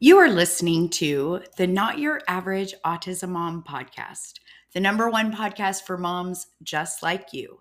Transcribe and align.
You 0.00 0.18
are 0.18 0.30
listening 0.30 0.90
to 0.90 1.40
the 1.56 1.66
Not 1.66 1.98
Your 1.98 2.20
Average 2.28 2.72
Autism 2.86 3.30
Mom 3.30 3.64
podcast, 3.64 4.34
the 4.72 4.78
number 4.78 5.10
one 5.10 5.34
podcast 5.34 5.82
for 5.82 5.98
moms 5.98 6.46
just 6.62 7.02
like 7.02 7.32
you, 7.32 7.58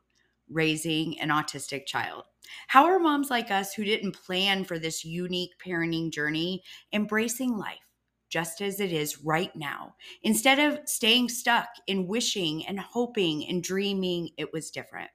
raising 0.48 1.20
an 1.20 1.30
autistic 1.30 1.88
child. 1.88 2.26
How 2.68 2.86
are 2.86 3.00
moms 3.00 3.32
like 3.32 3.50
us 3.50 3.74
who 3.74 3.84
didn't 3.84 4.24
plan 4.24 4.66
for 4.66 4.78
this 4.78 5.04
unique 5.04 5.50
parenting 5.66 6.12
journey 6.12 6.62
embracing 6.94 7.58
life 7.58 7.80
just 8.30 8.62
as 8.62 8.80
it 8.80 8.94
is 8.94 9.24
right 9.24 9.56
now, 9.56 9.96
instead 10.22 10.60
of 10.60 10.88
staying 10.88 11.30
stuck 11.30 11.70
in 11.88 12.06
wishing 12.06 12.68
and 12.68 12.80
hoping 12.80 13.48
and 13.48 13.64
dreaming 13.64 14.30
it 14.38 14.54
was 14.54 14.70
different? 14.70 15.10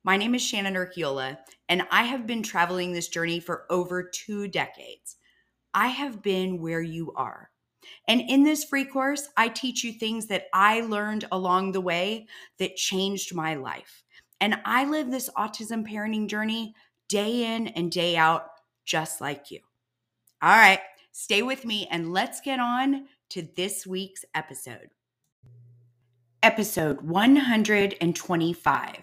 My 0.03 0.17
name 0.17 0.33
is 0.33 0.41
Shannon 0.41 0.73
Urquiola, 0.73 1.37
and 1.69 1.83
I 1.91 2.01
have 2.03 2.25
been 2.25 2.41
traveling 2.41 2.93
this 2.93 3.09
journey 3.09 3.39
for 3.39 3.67
over 3.69 4.01
two 4.01 4.47
decades. 4.47 5.17
I 5.75 5.89
have 5.89 6.23
been 6.23 6.59
where 6.59 6.81
you 6.81 7.13
are 7.15 7.50
and 8.07 8.21
in 8.21 8.43
this 8.43 8.63
free 8.63 8.85
course, 8.85 9.29
I 9.37 9.49
teach 9.49 9.83
you 9.83 9.93
things 9.93 10.27
that 10.27 10.45
I 10.53 10.81
learned 10.81 11.25
along 11.31 11.71
the 11.71 11.81
way 11.81 12.27
that 12.59 12.75
changed 12.75 13.33
my 13.33 13.55
life. 13.55 14.03
And 14.39 14.59
I 14.65 14.85
live 14.85 15.11
this 15.11 15.29
autism 15.37 15.87
parenting 15.87 16.27
journey 16.27 16.75
day 17.07 17.55
in 17.55 17.67
and 17.67 17.91
day 17.91 18.17
out, 18.17 18.47
just 18.85 19.21
like 19.21 19.51
you. 19.51 19.59
All 20.41 20.49
right, 20.49 20.79
stay 21.11 21.41
with 21.43 21.65
me 21.65 21.87
and 21.91 22.11
let's 22.11 22.41
get 22.41 22.59
on 22.59 23.07
to 23.29 23.47
this 23.55 23.85
week's 23.85 24.25
episode. 24.33 24.89
Episode 26.43 27.01
125 27.01 28.95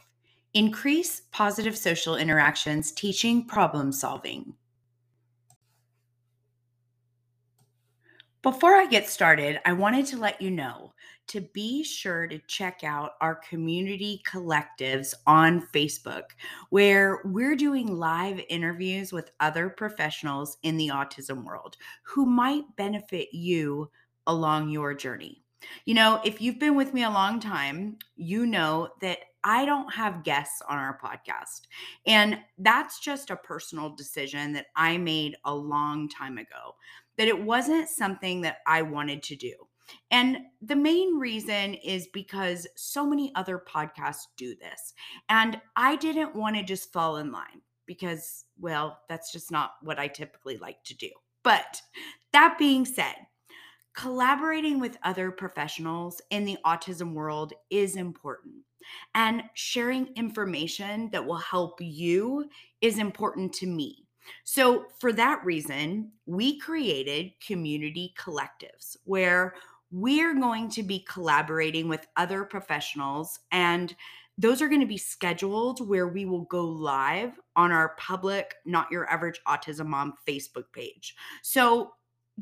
Increase 0.54 1.22
Positive 1.30 1.78
Social 1.78 2.16
Interactions 2.16 2.90
Teaching 2.90 3.46
Problem 3.46 3.92
Solving. 3.92 4.54
Before 8.42 8.76
I 8.76 8.86
get 8.86 9.08
started, 9.08 9.58
I 9.64 9.72
wanted 9.72 10.06
to 10.06 10.16
let 10.16 10.40
you 10.40 10.52
know 10.52 10.94
to 11.26 11.40
be 11.40 11.82
sure 11.82 12.28
to 12.28 12.38
check 12.46 12.84
out 12.84 13.12
our 13.20 13.34
community 13.34 14.22
collectives 14.24 15.12
on 15.26 15.66
Facebook, 15.74 16.22
where 16.70 17.20
we're 17.24 17.56
doing 17.56 17.96
live 17.96 18.40
interviews 18.48 19.12
with 19.12 19.32
other 19.40 19.68
professionals 19.68 20.56
in 20.62 20.76
the 20.76 20.88
autism 20.88 21.44
world 21.44 21.76
who 22.02 22.26
might 22.26 22.64
benefit 22.76 23.28
you 23.32 23.90
along 24.28 24.68
your 24.68 24.94
journey. 24.94 25.42
You 25.84 25.94
know, 25.94 26.20
if 26.24 26.40
you've 26.40 26.60
been 26.60 26.76
with 26.76 26.94
me 26.94 27.02
a 27.02 27.10
long 27.10 27.40
time, 27.40 27.98
you 28.14 28.46
know 28.46 28.90
that 29.00 29.18
I 29.42 29.64
don't 29.64 29.92
have 29.92 30.22
guests 30.22 30.62
on 30.68 30.78
our 30.78 30.98
podcast. 31.02 31.62
And 32.06 32.38
that's 32.58 33.00
just 33.00 33.30
a 33.30 33.36
personal 33.36 33.90
decision 33.90 34.52
that 34.52 34.66
I 34.76 34.96
made 34.96 35.36
a 35.44 35.54
long 35.54 36.08
time 36.08 36.38
ago 36.38 36.76
that 37.18 37.28
it 37.28 37.42
wasn't 37.42 37.88
something 37.88 38.40
that 38.40 38.58
I 38.66 38.82
wanted 38.82 39.22
to 39.24 39.36
do. 39.36 39.54
And 40.10 40.38
the 40.62 40.76
main 40.76 41.18
reason 41.18 41.74
is 41.74 42.08
because 42.12 42.66
so 42.76 43.06
many 43.06 43.32
other 43.34 43.58
podcasts 43.58 44.26
do 44.36 44.54
this. 44.54 44.94
And 45.28 45.60
I 45.76 45.96
didn't 45.96 46.34
want 46.34 46.56
to 46.56 46.62
just 46.62 46.92
fall 46.92 47.16
in 47.16 47.32
line 47.32 47.62
because, 47.86 48.44
well, 48.58 49.00
that's 49.08 49.32
just 49.32 49.50
not 49.50 49.72
what 49.82 49.98
I 49.98 50.08
typically 50.08 50.56
like 50.58 50.82
to 50.84 50.96
do. 50.96 51.10
But 51.42 51.80
that 52.32 52.56
being 52.58 52.84
said, 52.84 53.14
collaborating 53.94 54.78
with 54.78 54.98
other 55.02 55.30
professionals 55.30 56.20
in 56.30 56.44
the 56.44 56.58
autism 56.64 57.14
world 57.14 57.52
is 57.70 57.96
important. 57.96 58.54
And 59.14 59.42
sharing 59.54 60.08
information 60.16 61.10
that 61.12 61.26
will 61.26 61.36
help 61.36 61.78
you 61.80 62.48
is 62.80 62.98
important 62.98 63.52
to 63.54 63.66
me. 63.66 64.07
So, 64.44 64.86
for 64.98 65.12
that 65.12 65.44
reason, 65.44 66.12
we 66.26 66.58
created 66.58 67.32
community 67.44 68.14
collectives 68.18 68.96
where 69.04 69.54
we're 69.90 70.34
going 70.34 70.68
to 70.70 70.82
be 70.82 71.00
collaborating 71.08 71.88
with 71.88 72.06
other 72.16 72.44
professionals 72.44 73.40
and 73.52 73.94
those 74.40 74.62
are 74.62 74.68
going 74.68 74.80
to 74.80 74.86
be 74.86 74.98
scheduled 74.98 75.86
where 75.88 76.06
we 76.06 76.24
will 76.24 76.44
go 76.44 76.64
live 76.64 77.32
on 77.56 77.72
our 77.72 77.94
public 77.96 78.54
not 78.66 78.90
your 78.90 79.08
average 79.10 79.40
autism 79.48 79.86
mom 79.86 80.12
facebook 80.28 80.66
page 80.72 81.16
so 81.42 81.92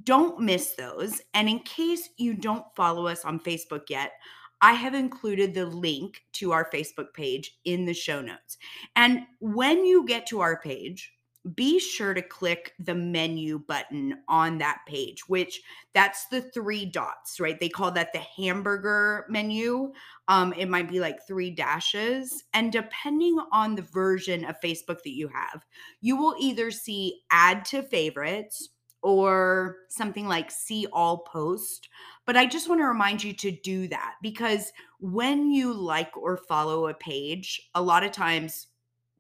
don't 0.03 0.41
miss 0.41 0.75
those 0.75 1.23
and 1.35 1.49
in 1.49 1.61
case 1.61 2.11
you 2.17 2.35
don't 2.35 2.67
follow 2.75 3.07
us 3.07 3.25
on 3.25 3.39
facebook 3.39 3.89
yet 3.89 4.13
I 4.61 4.73
have 4.73 4.95
included 4.95 5.55
the 5.55 5.67
link 5.67 6.23
to 6.35 6.53
our 6.53 6.69
Facebook 6.71 7.13
page 7.13 7.59
in 7.65 7.85
the 7.85 7.95
show 7.95 8.21
notes. 8.21 8.57
And 8.97 9.21
when 9.39 9.85
you 9.85 10.07
get 10.07 10.27
to 10.29 10.41
our 10.41 10.59
page, 10.61 11.13
be 11.55 11.79
sure 11.79 12.15
to 12.15 12.23
click 12.23 12.75
the 12.79 12.95
menu 12.95 13.59
button 13.59 14.19
on 14.29 14.59
that 14.59 14.81
page, 14.87 15.29
which 15.29 15.61
that's 15.95 16.27
the 16.27 16.41
three 16.41 16.85
dots, 16.85 17.39
right? 17.39 17.59
They 17.61 17.69
call 17.69 17.93
that 17.93 18.13
the 18.13 18.19
hamburger 18.19 19.27
menu. 19.29 19.93
Um, 20.29 20.53
it 20.55 20.69
might 20.69 20.89
be 20.89 20.99
like 20.99 21.27
three 21.27 21.51
dashes. 21.51 22.45
And 22.53 22.73
depending 22.73 23.39
on 23.53 23.77
the 23.77 23.83
version 23.83 24.45
of 24.45 24.61
Facebook 24.61 25.03
that 25.05 25.15
you 25.15 25.29
have, 25.29 25.65
you 26.01 26.17
will 26.17 26.35
either 26.41 26.71
see 26.71 27.21
add 27.31 27.65
to 27.67 27.83
favorites 27.83 28.71
or 29.03 29.77
something 29.89 30.27
like 30.27 30.51
see 30.51 30.87
all 30.93 31.19
post. 31.19 31.89
But 32.27 32.37
I 32.37 32.47
just 32.47 32.69
want 32.69 32.81
to 32.81 32.87
remind 32.87 33.23
you 33.23 33.33
to 33.35 33.53
do 33.53 33.87
that 33.89 34.15
because 34.21 34.73
when 34.99 35.51
you 35.53 35.73
like 35.73 36.17
or 36.17 36.37
follow 36.37 36.89
a 36.89 36.95
page, 36.95 37.71
a 37.75 37.83
lot 37.83 38.03
of 38.03 38.11
times 38.11 38.67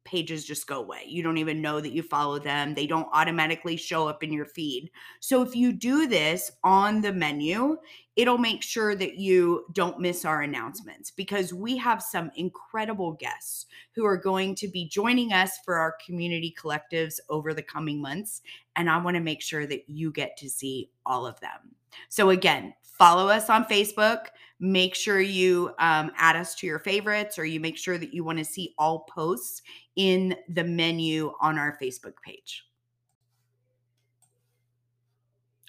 pages 0.06 0.46
just 0.46 0.66
go 0.66 0.78
away. 0.78 1.02
You 1.06 1.22
don't 1.22 1.36
even 1.36 1.60
know 1.60 1.80
that 1.80 1.92
you 1.92 2.02
follow 2.02 2.38
them. 2.38 2.72
They 2.72 2.86
don't 2.86 3.08
automatically 3.12 3.76
show 3.76 4.08
up 4.08 4.22
in 4.22 4.32
your 4.32 4.46
feed. 4.46 4.90
So 5.20 5.42
if 5.42 5.54
you 5.54 5.72
do 5.72 6.06
this 6.06 6.50
on 6.64 7.02
the 7.02 7.12
menu, 7.12 7.76
it'll 8.16 8.38
make 8.38 8.62
sure 8.62 8.94
that 8.96 9.16
you 9.16 9.66
don't 9.74 10.00
miss 10.00 10.24
our 10.24 10.40
announcements 10.42 11.10
because 11.10 11.52
we 11.52 11.76
have 11.76 12.02
some 12.02 12.30
incredible 12.36 13.12
guests 13.12 13.66
who 13.94 14.06
are 14.06 14.16
going 14.16 14.54
to 14.54 14.68
be 14.68 14.88
joining 14.88 15.32
us 15.32 15.58
for 15.64 15.76
our 15.76 15.96
community 16.04 16.54
collectives 16.58 17.16
over 17.28 17.52
the 17.52 17.62
coming 17.62 18.00
months. 18.00 18.40
And 18.76 18.88
I 18.88 18.96
want 18.96 19.16
to 19.16 19.22
make 19.22 19.42
sure 19.42 19.66
that 19.66 19.88
you 19.88 20.12
get 20.12 20.36
to 20.38 20.48
see 20.48 20.90
all 21.04 21.26
of 21.26 21.38
them. 21.40 21.74
So 22.08 22.30
again, 22.30 22.72
follow 22.82 23.28
us 23.28 23.50
on 23.50 23.64
Facebook 23.64 24.26
make 24.58 24.94
sure 24.94 25.20
you 25.20 25.70
um, 25.78 26.10
add 26.16 26.36
us 26.36 26.54
to 26.56 26.66
your 26.66 26.78
favorites 26.78 27.38
or 27.38 27.44
you 27.44 27.60
make 27.60 27.76
sure 27.76 27.98
that 27.98 28.14
you 28.14 28.24
want 28.24 28.38
to 28.38 28.44
see 28.44 28.74
all 28.78 29.00
posts 29.00 29.62
in 29.96 30.36
the 30.48 30.64
menu 30.64 31.32
on 31.40 31.58
our 31.58 31.76
Facebook 31.80 32.14
page. 32.24 32.64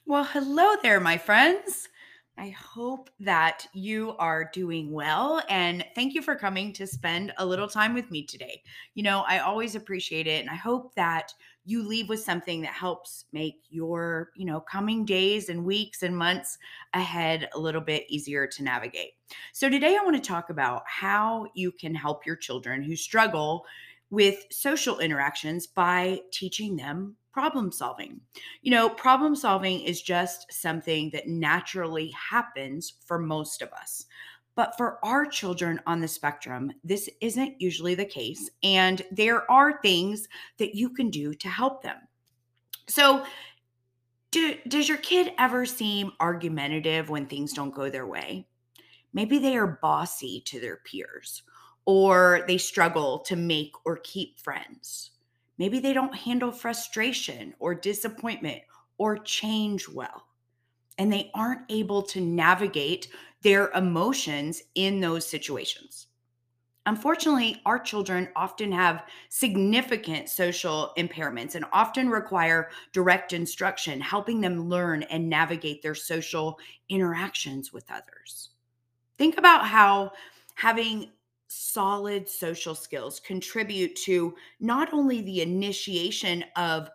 Well, 0.06 0.24
hello 0.24 0.76
there, 0.82 1.02
my 1.02 1.18
friends. 1.18 1.90
I 2.38 2.50
hope 2.50 3.10
that 3.20 3.68
you 3.74 4.16
are 4.20 4.50
doing 4.54 4.92
well 4.92 5.42
and 5.50 5.84
thank 5.96 6.14
you 6.14 6.22
for 6.22 6.36
coming 6.36 6.72
to 6.74 6.86
spend 6.86 7.34
a 7.38 7.46
little 7.46 7.68
time 7.68 7.94
with 7.94 8.12
me 8.12 8.24
today. 8.24 8.62
You 8.94 9.04
know, 9.04 9.26
I 9.28 9.40
always 9.40 9.76
appreciate 9.76 10.28
it 10.28 10.42
and 10.42 10.50
I 10.50 10.56
hope 10.56 10.94
that 10.96 11.34
you 11.68 11.86
leave 11.86 12.08
with 12.08 12.22
something 12.22 12.62
that 12.62 12.72
helps 12.72 13.26
make 13.34 13.56
your, 13.68 14.32
you 14.38 14.46
know, 14.46 14.62
coming 14.62 15.04
days 15.04 15.50
and 15.50 15.66
weeks 15.66 16.02
and 16.02 16.18
months 16.18 16.58
ahead 16.94 17.50
a 17.54 17.60
little 17.60 17.82
bit 17.82 18.06
easier 18.08 18.48
to 18.48 18.64
navigate. 18.64 19.12
So 19.52 19.70
today 19.70 19.98
I 20.00 20.04
want 20.06 20.16
to 20.16 20.26
talk 20.26 20.50
about 20.50 20.84
how 20.88 21.48
you 21.56 21.74
can 21.74 21.94
help 21.94 22.26
your 22.26 22.38
children 22.38 22.82
who 22.82 22.96
struggle 22.96 23.66
with 24.10 24.46
social 24.50 25.00
interactions 25.00 25.68
by 25.68 26.22
teaching 26.32 26.78
them 26.78 27.18
problem 27.34 27.70
solving. 27.70 28.22
You 28.62 28.72
know, 28.72 28.90
problem 28.90 29.36
solving 29.36 29.82
is 29.82 30.02
just 30.02 30.52
something 30.52 31.10
that 31.12 31.28
naturally 31.28 32.12
happens 32.12 32.94
for 33.06 33.20
most 33.20 33.62
of 33.62 33.74
us. 33.74 34.06
But 34.58 34.76
for 34.76 35.00
our 35.06 35.26
children 35.26 35.80
on 35.88 36.02
the 36.02 36.08
spectrum, 36.10 36.74
this 36.84 37.10
isn't 37.22 37.62
usually 37.62 37.96
the 37.96 38.04
case. 38.04 38.50
And 38.62 39.02
there 39.10 39.50
are 39.50 39.82
things 39.82 40.28
that 40.58 40.76
you 40.76 40.90
can 40.90 41.10
do 41.10 41.34
to 41.36 41.48
help 41.48 41.82
them. 41.82 41.96
So, 42.90 43.26
do, 44.32 44.58
does 44.68 44.90
your 44.90 44.98
kid 44.98 45.32
ever 45.40 45.66
seem 45.66 46.12
argumentative 46.20 47.10
when 47.10 47.26
things 47.28 47.54
don't 47.54 47.74
go 47.74 47.90
their 47.90 48.06
way? 48.06 48.50
Maybe 49.14 49.40
they 49.40 49.56
are 49.56 49.80
bossy 49.82 50.42
to 50.48 50.60
their 50.60 50.82
peers, 50.84 51.44
or 51.86 52.44
they 52.46 52.58
struggle 52.58 53.20
to 53.20 53.38
make 53.38 53.72
or 53.86 53.98
keep 54.04 54.38
friends 54.38 55.12
Maybe 55.58 55.80
they 55.80 55.94
don't 55.94 56.16
handle 56.16 56.52
frustration 56.52 57.56
or 57.60 57.74
disappointment 57.74 58.62
or 58.98 59.18
change 59.18 59.88
well. 59.88 60.28
And 60.98 61.12
they 61.12 61.32
aren't 61.34 61.70
able 61.70 62.04
to 62.04 62.22
navigate 62.22 63.08
their 63.48 63.70
emotions 63.76 64.62
in 64.76 65.00
those 65.00 65.26
situations. 65.26 66.08
Unfortunately, 66.86 67.62
our 67.66 67.80
children 67.80 68.28
often 68.36 68.74
have 68.74 69.06
significant 69.30 70.28
social 70.28 70.92
impairments 70.98 71.56
and 71.56 71.64
often 71.72 72.10
require 72.10 72.70
direct 72.92 73.32
instruction, 73.32 74.02
helping 74.02 74.42
them 74.42 74.68
learn 74.68 75.04
and 75.04 75.30
navigate 75.30 75.82
their 75.82 75.96
social 75.96 76.60
interactions 76.90 77.72
with 77.72 77.90
others. 77.90 78.50
Think 79.18 79.38
about 79.38 79.66
how 79.66 80.12
having 80.56 81.12
solid 81.48 82.28
social 82.28 82.76
skills 82.76 83.22
contribute 83.22 83.96
to 83.96 84.36
not 84.60 84.94
only 84.94 85.22
the 85.22 85.42
initiation 85.42 86.44
of 86.58 86.90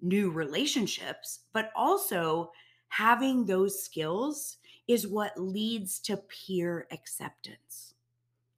new 0.00 0.30
relationships, 0.30 1.40
but 1.52 1.72
also 1.74 2.52
having 2.90 3.44
those 3.44 3.82
skills 3.82 4.58
is 4.88 5.06
what 5.06 5.40
leads 5.40 5.98
to 6.00 6.16
peer 6.16 6.86
acceptance. 6.90 7.94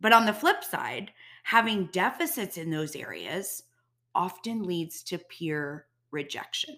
But 0.01 0.13
on 0.13 0.27
the 0.27 0.33
flip 0.33 0.63
side, 0.63 1.13
having 1.43 1.87
deficits 1.87 2.57
in 2.57 2.71
those 2.71 2.95
areas 2.95 3.65
often 4.15 4.63
leads 4.63 5.03
to 5.05 5.19
peer 5.19 5.87
rejection. 6.11 6.77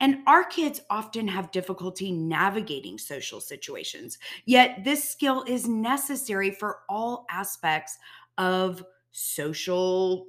And 0.00 0.18
our 0.26 0.44
kids 0.44 0.80
often 0.90 1.28
have 1.28 1.52
difficulty 1.52 2.10
navigating 2.10 2.98
social 2.98 3.40
situations, 3.40 4.18
yet, 4.46 4.82
this 4.84 5.08
skill 5.08 5.44
is 5.46 5.68
necessary 5.68 6.50
for 6.50 6.80
all 6.88 7.26
aspects 7.30 7.98
of 8.38 8.84
social 9.12 10.26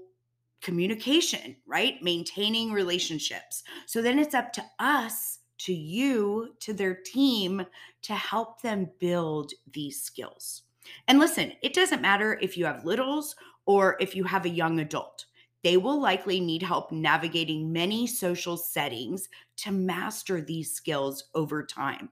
communication, 0.61 1.55
right? 1.65 2.01
Maintaining 2.03 2.71
relationships. 2.71 3.63
So 3.85 4.01
then 4.01 4.19
it's 4.19 4.35
up 4.35 4.53
to 4.53 4.63
us, 4.79 5.39
to 5.63 5.73
you, 5.73 6.55
to 6.59 6.73
their 6.73 6.95
team 6.95 7.65
to 8.01 8.13
help 8.13 8.61
them 8.61 8.89
build 8.99 9.51
these 9.71 10.01
skills. 10.01 10.63
And 11.07 11.19
listen, 11.19 11.53
it 11.61 11.73
doesn't 11.73 12.01
matter 12.01 12.37
if 12.41 12.57
you 12.57 12.65
have 12.65 12.85
littles 12.85 13.35
or 13.65 13.95
if 13.99 14.15
you 14.15 14.25
have 14.25 14.45
a 14.45 14.49
young 14.49 14.79
adult. 14.79 15.25
They 15.63 15.77
will 15.77 16.01
likely 16.01 16.41
need 16.41 16.61
help 16.61 16.91
navigating 16.91 17.71
many 17.71 18.05
social 18.05 18.57
settings 18.57 19.29
to 19.57 19.71
master 19.71 20.41
these 20.41 20.73
skills 20.73 21.29
over 21.33 21.65
time. 21.65 22.09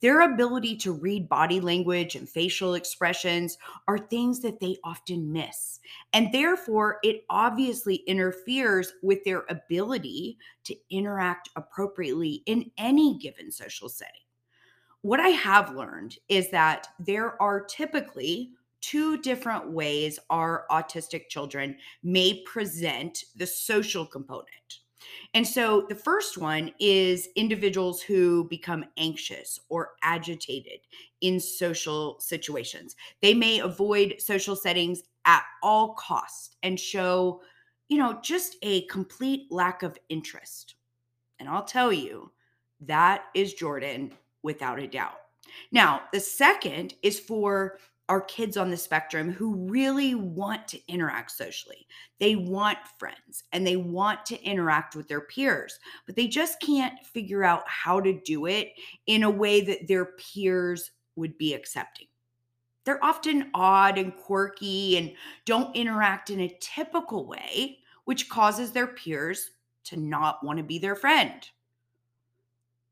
Their 0.00 0.20
ability 0.20 0.76
to 0.78 0.92
read 0.92 1.28
body 1.28 1.60
language 1.60 2.14
and 2.14 2.28
facial 2.28 2.74
expressions 2.74 3.58
are 3.88 3.98
things 3.98 4.40
that 4.40 4.60
they 4.60 4.76
often 4.84 5.32
miss. 5.32 5.80
And 6.12 6.32
therefore, 6.32 6.98
it 7.02 7.24
obviously 7.30 7.96
interferes 8.06 8.92
with 9.02 9.24
their 9.24 9.44
ability 9.48 10.38
to 10.64 10.76
interact 10.90 11.50
appropriately 11.56 12.42
in 12.46 12.70
any 12.78 13.18
given 13.18 13.50
social 13.50 13.88
setting. 13.88 14.14
What 15.02 15.20
I 15.20 15.28
have 15.28 15.74
learned 15.74 16.16
is 16.28 16.50
that 16.50 16.88
there 16.98 17.40
are 17.42 17.64
typically 17.64 18.52
two 18.80 19.18
different 19.18 19.70
ways 19.70 20.18
our 20.30 20.64
autistic 20.70 21.28
children 21.28 21.76
may 22.02 22.42
present 22.44 23.24
the 23.36 23.46
social 23.46 24.06
component. 24.06 24.80
And 25.34 25.46
so 25.46 25.86
the 25.88 25.94
first 25.94 26.38
one 26.38 26.72
is 26.78 27.28
individuals 27.36 28.00
who 28.00 28.44
become 28.44 28.84
anxious 28.96 29.60
or 29.68 29.90
agitated 30.02 30.80
in 31.20 31.40
social 31.40 32.18
situations. 32.20 32.96
They 33.20 33.34
may 33.34 33.60
avoid 33.60 34.16
social 34.18 34.56
settings 34.56 35.02
at 35.24 35.42
all 35.62 35.94
costs 35.94 36.56
and 36.62 36.78
show, 36.78 37.42
you 37.88 37.98
know, 37.98 38.18
just 38.22 38.56
a 38.62 38.82
complete 38.86 39.50
lack 39.50 39.82
of 39.82 39.98
interest. 40.08 40.74
And 41.38 41.48
I'll 41.48 41.64
tell 41.64 41.92
you, 41.92 42.32
that 42.80 43.24
is 43.34 43.54
Jordan 43.54 44.12
without 44.42 44.78
a 44.78 44.86
doubt. 44.86 45.18
Now, 45.72 46.02
the 46.12 46.20
second 46.20 46.94
is 47.02 47.18
for 47.18 47.78
are 48.08 48.22
kids 48.22 48.56
on 48.56 48.70
the 48.70 48.76
spectrum 48.76 49.30
who 49.30 49.54
really 49.68 50.14
want 50.14 50.66
to 50.68 50.80
interact 50.88 51.30
socially. 51.30 51.86
They 52.18 52.36
want 52.36 52.78
friends 52.98 53.44
and 53.52 53.66
they 53.66 53.76
want 53.76 54.24
to 54.26 54.42
interact 54.42 54.96
with 54.96 55.08
their 55.08 55.20
peers, 55.20 55.78
but 56.06 56.16
they 56.16 56.26
just 56.26 56.60
can't 56.60 56.94
figure 57.04 57.44
out 57.44 57.62
how 57.66 58.00
to 58.00 58.18
do 58.24 58.46
it 58.46 58.72
in 59.06 59.24
a 59.24 59.30
way 59.30 59.60
that 59.60 59.88
their 59.88 60.06
peers 60.06 60.90
would 61.16 61.36
be 61.36 61.52
accepting. 61.52 62.06
They're 62.84 63.04
often 63.04 63.50
odd 63.52 63.98
and 63.98 64.16
quirky 64.16 64.96
and 64.96 65.12
don't 65.44 65.76
interact 65.76 66.30
in 66.30 66.40
a 66.40 66.56
typical 66.60 67.26
way, 67.26 67.80
which 68.06 68.30
causes 68.30 68.70
their 68.70 68.86
peers 68.86 69.50
to 69.84 69.96
not 69.98 70.42
want 70.42 70.56
to 70.56 70.64
be 70.64 70.78
their 70.78 70.96
friend. 70.96 71.46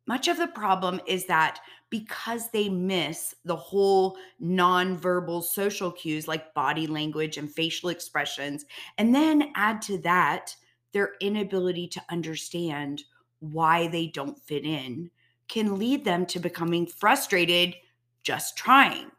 Much 0.07 0.29
of 0.29 0.37
the 0.37 0.47
problem 0.47 1.01
is 1.07 1.27
that 1.27 1.61
because 1.91 2.51
they 2.51 2.69
miss 2.69 3.35
the 3.45 3.57
whole 3.57 4.17
nonverbal 4.43 5.43
social 5.43 5.91
cues 5.91 6.27
like 6.27 6.53
body 6.55 6.87
language 6.87 7.37
and 7.37 7.51
facial 7.51 7.91
expressions. 7.91 8.65
And 8.99 9.15
then 9.15 9.53
add 9.55 9.81
to 9.83 9.99
that 9.99 10.55
their 10.93 11.13
inability 11.21 11.87
to 11.89 12.03
understand 12.11 13.05
why 13.41 13.87
they 13.89 14.09
don't 14.09 14.41
fit 14.43 14.65
in 14.65 15.11
can 15.49 15.79
lead 15.79 16.05
them 16.05 16.27
to 16.27 16.41
becoming 16.41 16.87
frustrated 16.87 17.75
just 18.23 18.57
trying. 18.57 19.11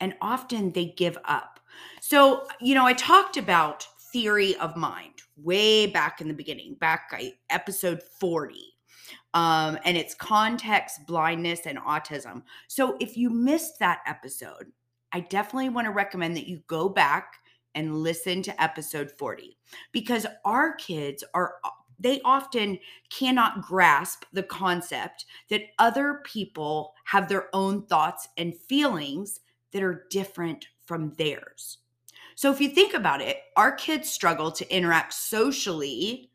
And 0.00 0.14
often 0.22 0.72
they 0.72 0.86
give 0.86 1.18
up. 1.26 1.60
So, 2.00 2.46
you 2.60 2.74
know, 2.74 2.86
I 2.86 2.94
talked 2.94 3.36
about 3.36 3.86
theory 4.12 4.56
of 4.56 4.76
mind 4.76 5.22
way 5.36 5.86
back 5.86 6.20
in 6.20 6.28
the 6.28 6.34
beginning, 6.34 6.74
back 6.74 7.12
episode 7.50 8.02
40 8.18 8.54
um, 9.34 9.78
and 9.84 9.96
it's 9.96 10.14
context 10.14 11.06
blindness 11.06 11.66
and 11.66 11.78
autism. 11.78 12.42
So 12.68 12.96
if 13.00 13.16
you 13.16 13.30
missed 13.30 13.78
that 13.78 14.00
episode, 14.06 14.72
I 15.12 15.20
definitely 15.20 15.70
want 15.70 15.86
to 15.86 15.92
recommend 15.92 16.36
that 16.36 16.48
you 16.48 16.62
go 16.66 16.88
back 16.88 17.34
and 17.74 17.98
listen 17.98 18.42
to 18.42 18.62
episode 18.62 19.10
40 19.12 19.56
because 19.92 20.26
our 20.44 20.74
kids 20.74 21.24
are 21.34 21.54
they 22.00 22.20
often 22.24 22.78
cannot 23.10 23.60
grasp 23.60 24.24
the 24.32 24.42
concept 24.42 25.26
that 25.50 25.64
other 25.78 26.22
people 26.24 26.94
have 27.04 27.28
their 27.28 27.54
own 27.54 27.86
thoughts 27.86 28.26
and 28.38 28.56
feelings 28.56 29.40
that 29.72 29.82
are 29.82 30.06
different 30.10 30.66
from 30.86 31.12
theirs. 31.18 31.78
So 32.34 32.50
if 32.50 32.60
you 32.60 32.70
think 32.70 32.94
about 32.94 33.20
it, 33.20 33.36
our 33.56 33.72
kids 33.72 34.08
struggle 34.08 34.50
to 34.52 34.74
interact 34.74 35.12
socially 35.12 36.29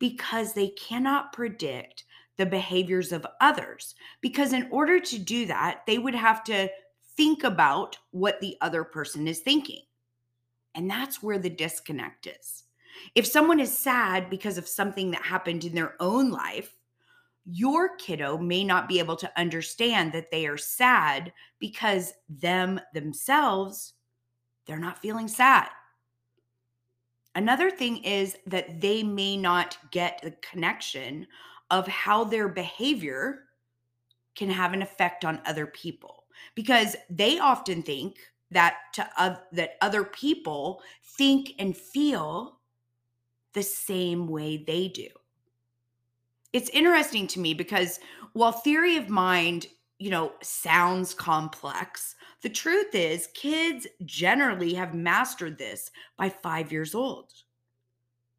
because 0.00 0.52
they 0.52 0.70
cannot 0.70 1.32
predict 1.32 2.04
the 2.36 2.46
behaviors 2.46 3.12
of 3.12 3.24
others. 3.40 3.94
Because 4.20 4.52
in 4.52 4.66
order 4.72 4.98
to 4.98 5.18
do 5.18 5.46
that, 5.46 5.82
they 5.86 5.98
would 5.98 6.16
have 6.16 6.42
to 6.44 6.68
think 7.16 7.44
about 7.44 7.96
what 8.10 8.40
the 8.40 8.56
other 8.60 8.82
person 8.82 9.28
is 9.28 9.38
thinking. 9.38 9.82
And 10.74 10.90
that's 10.90 11.22
where 11.22 11.38
the 11.38 11.50
disconnect 11.50 12.26
is. 12.26 12.64
If 13.14 13.26
someone 13.26 13.60
is 13.60 13.76
sad 13.76 14.28
because 14.28 14.58
of 14.58 14.66
something 14.66 15.12
that 15.12 15.22
happened 15.22 15.64
in 15.64 15.74
their 15.74 15.94
own 16.00 16.30
life, 16.30 16.76
your 17.44 17.96
kiddo 17.96 18.38
may 18.38 18.64
not 18.64 18.88
be 18.88 18.98
able 18.98 19.16
to 19.16 19.38
understand 19.38 20.12
that 20.12 20.30
they 20.30 20.46
are 20.46 20.58
sad 20.58 21.32
because 21.58 22.14
them 22.28 22.80
themselves 22.92 23.94
they're 24.66 24.78
not 24.78 25.02
feeling 25.02 25.26
sad. 25.26 25.68
Another 27.34 27.70
thing 27.70 27.98
is 27.98 28.36
that 28.46 28.80
they 28.80 29.02
may 29.02 29.36
not 29.36 29.78
get 29.90 30.20
the 30.22 30.32
connection 30.42 31.26
of 31.70 31.86
how 31.86 32.24
their 32.24 32.48
behavior 32.48 33.44
can 34.34 34.50
have 34.50 34.72
an 34.72 34.82
effect 34.82 35.24
on 35.24 35.40
other 35.46 35.66
people 35.66 36.24
because 36.54 36.96
they 37.08 37.38
often 37.38 37.82
think 37.82 38.16
that 38.50 38.76
to 38.94 39.08
uh, 39.16 39.36
that 39.52 39.76
other 39.80 40.02
people 40.02 40.82
think 41.04 41.52
and 41.58 41.76
feel 41.76 42.58
the 43.52 43.62
same 43.62 44.26
way 44.26 44.64
they 44.66 44.88
do. 44.88 45.08
It's 46.52 46.70
interesting 46.70 47.26
to 47.28 47.40
me 47.40 47.54
because 47.54 48.00
while 48.32 48.52
theory 48.52 48.96
of 48.96 49.08
mind, 49.08 49.66
you 50.00 50.10
know, 50.10 50.32
sounds 50.42 51.14
complex, 51.14 52.16
the 52.42 52.48
truth 52.48 52.94
is 52.94 53.28
kids 53.34 53.86
generally 54.04 54.74
have 54.74 54.94
mastered 54.94 55.58
this 55.58 55.90
by 56.16 56.28
5 56.28 56.72
years 56.72 56.94
old. 56.94 57.32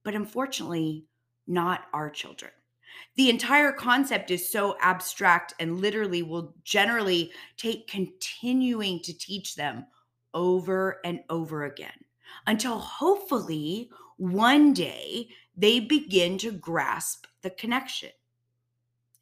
But 0.03 0.15
unfortunately, 0.15 1.05
not 1.47 1.85
our 1.93 2.09
children 2.09 2.51
the 3.15 3.29
entire 3.29 3.71
concept 3.71 4.31
is 4.31 4.51
so 4.51 4.77
abstract 4.79 5.53
and 5.59 5.81
literally 5.81 6.23
will 6.23 6.55
generally 6.63 7.31
take 7.57 7.87
continuing 7.87 8.99
to 9.01 9.17
teach 9.17 9.55
them 9.55 9.85
over 10.33 10.99
and 11.03 11.21
over 11.29 11.65
again 11.65 11.91
until 12.47 12.77
hopefully 12.77 13.89
one 14.17 14.73
day 14.73 15.27
they 15.57 15.79
begin 15.79 16.37
to 16.37 16.51
grasp 16.51 17.25
the 17.41 17.49
connection. 17.49 18.11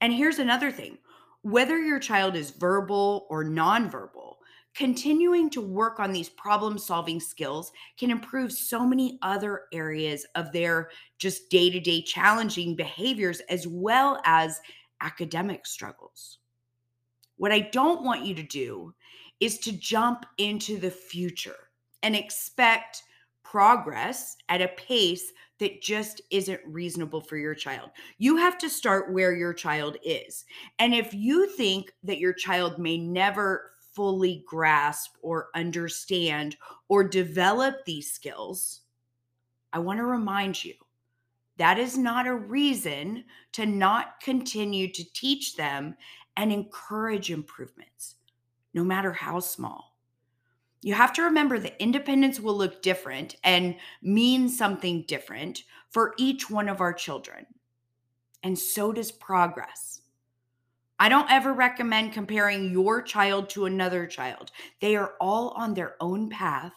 And 0.02 0.14
here's 0.14 0.40
another 0.40 0.72
thing 0.72 0.98
whether 1.42 1.78
your 1.80 2.00
child 2.00 2.36
is 2.36 2.52
verbal 2.52 3.28
or 3.30 3.44
nonverbal, 3.44 4.36
continuing 4.76 5.50
to 5.50 5.62
work 5.62 6.00
on 6.00 6.12
these 6.12 6.30
problem 6.30 6.78
solving 6.78 7.20
skills 7.20 7.72
can 7.98 8.12
improve 8.12 8.52
so 8.52 8.86
many 8.86 9.18
other 9.22 9.64
areas 9.74 10.26
of 10.36 10.52
their 10.52 10.90
just 11.18 11.50
day 11.50 11.70
to 11.70 11.80
day 11.80 12.02
challenging 12.02 12.76
behaviors 12.76 13.42
as 13.50 13.68
well 13.68 14.22
as 14.26 14.62
academic 15.02 15.66
struggles. 15.66 16.40
What 17.38 17.52
I 17.52 17.62
don't 17.72 18.04
want 18.04 18.26
you 18.26 18.36
to 18.36 18.44
do 18.44 18.94
is 19.40 19.60
to 19.60 19.72
jump 19.72 20.26
into 20.38 20.78
the 20.78 20.92
future 20.92 21.70
and 22.04 22.16
expect 22.16 23.04
progress 23.44 24.36
at 24.50 24.62
a 24.62 24.68
pace 24.70 25.32
that 25.60 25.82
just 25.82 26.22
isn't 26.32 26.62
reasonable 26.66 27.22
for 27.22 27.38
your 27.38 27.54
child. 27.54 27.90
You 28.18 28.38
have 28.38 28.58
to 28.60 28.70
start 28.70 29.12
where 29.12 29.36
your 29.36 29.54
child 29.54 29.98
is. 30.04 30.46
And 30.80 30.94
if 30.94 31.14
you 31.14 31.48
think 31.48 31.92
that 32.04 32.20
your 32.20 32.34
child 32.34 32.80
may 32.80 32.98
never 32.98 33.72
fully 33.94 34.44
grasp 34.48 35.16
or 35.22 35.50
understand 35.56 36.56
or 36.88 37.04
develop 37.04 37.84
these 37.86 38.12
skills, 38.12 38.82
I 39.74 39.80
want 39.80 40.00
to 40.00 40.06
remind 40.06 40.64
you 40.64 40.74
that 41.58 41.78
is 41.78 41.98
not 41.98 42.26
a 42.26 42.34
reason 42.34 43.26
to 43.52 43.66
not 43.66 44.22
continue 44.22 44.92
to 44.94 45.14
teach 45.14 45.58
them 45.58 45.96
and 46.38 46.54
encourage 46.54 47.32
improvements, 47.32 48.16
no 48.74 48.84
matter 48.84 49.12
how 49.12 49.42
small. 49.42 49.89
You 50.82 50.94
have 50.94 51.12
to 51.14 51.24
remember 51.24 51.60
that 51.60 51.82
independence 51.82 52.40
will 52.40 52.58
look 52.58 52.82
different 52.82 53.36
and 53.44 53.76
mean 54.02 54.48
something 54.48 55.04
different 55.08 55.64
for 55.90 56.14
each 56.18 56.50
one 56.50 56.70
of 56.70 56.80
our 56.80 56.94
children. 56.94 57.46
And 58.44 58.58
so 58.58 58.94
does 58.94 59.12
progress. 59.12 60.02
I 61.00 61.10
don't 61.10 61.32
ever 61.32 61.54
recommend 61.54 62.14
comparing 62.14 62.72
your 62.72 63.02
child 63.02 63.50
to 63.52 63.66
another 63.66 64.06
child. 64.06 64.52
They 64.82 64.96
are 64.96 65.14
all 65.20 65.50
on 65.50 65.74
their 65.74 65.96
own 66.02 66.30
path, 66.30 66.74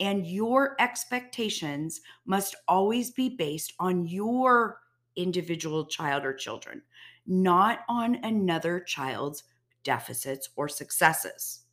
and 0.00 0.26
your 0.26 0.76
expectations 0.78 2.00
must 2.24 2.56
always 2.68 3.10
be 3.10 3.28
based 3.28 3.72
on 3.78 4.06
your 4.06 4.80
individual 5.14 5.86
child 5.86 6.24
or 6.24 6.32
children, 6.34 6.82
not 7.26 7.80
on 7.88 8.16
another 8.16 8.80
child's 8.80 9.44
deficits 9.82 10.48
or 10.56 10.68
successes. 10.68 11.65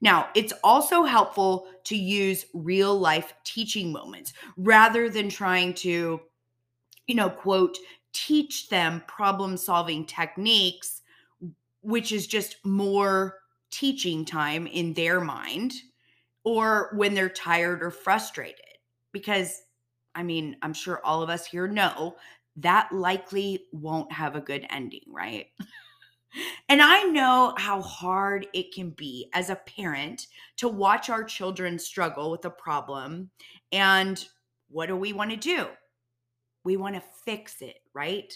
Now, 0.00 0.28
it's 0.34 0.52
also 0.64 1.02
helpful 1.02 1.66
to 1.84 1.96
use 1.96 2.46
real 2.54 2.98
life 2.98 3.34
teaching 3.44 3.92
moments 3.92 4.32
rather 4.56 5.08
than 5.08 5.28
trying 5.28 5.74
to, 5.74 6.20
you 7.06 7.14
know, 7.14 7.30
quote, 7.30 7.76
teach 8.12 8.68
them 8.68 9.02
problem 9.06 9.56
solving 9.56 10.06
techniques, 10.06 11.02
which 11.82 12.12
is 12.12 12.26
just 12.26 12.56
more 12.64 13.38
teaching 13.70 14.24
time 14.24 14.66
in 14.66 14.94
their 14.94 15.20
mind, 15.20 15.72
or 16.44 16.92
when 16.96 17.14
they're 17.14 17.28
tired 17.28 17.82
or 17.82 17.90
frustrated. 17.90 18.56
Because, 19.12 19.62
I 20.14 20.22
mean, 20.22 20.56
I'm 20.62 20.72
sure 20.72 21.04
all 21.04 21.22
of 21.22 21.28
us 21.30 21.46
here 21.46 21.68
know 21.68 22.16
that 22.56 22.90
likely 22.92 23.66
won't 23.72 24.12
have 24.12 24.34
a 24.34 24.40
good 24.40 24.66
ending, 24.70 25.04
right? 25.08 25.46
And 26.68 26.80
I 26.80 27.02
know 27.04 27.54
how 27.56 27.82
hard 27.82 28.46
it 28.52 28.72
can 28.72 28.90
be 28.90 29.28
as 29.34 29.50
a 29.50 29.56
parent 29.56 30.28
to 30.58 30.68
watch 30.68 31.10
our 31.10 31.24
children 31.24 31.78
struggle 31.78 32.30
with 32.30 32.44
a 32.44 32.50
problem. 32.50 33.30
And 33.72 34.24
what 34.68 34.86
do 34.86 34.96
we 34.96 35.12
want 35.12 35.30
to 35.30 35.36
do? 35.36 35.66
We 36.64 36.76
want 36.76 36.94
to 36.94 37.02
fix 37.24 37.62
it, 37.62 37.78
right? 37.94 38.32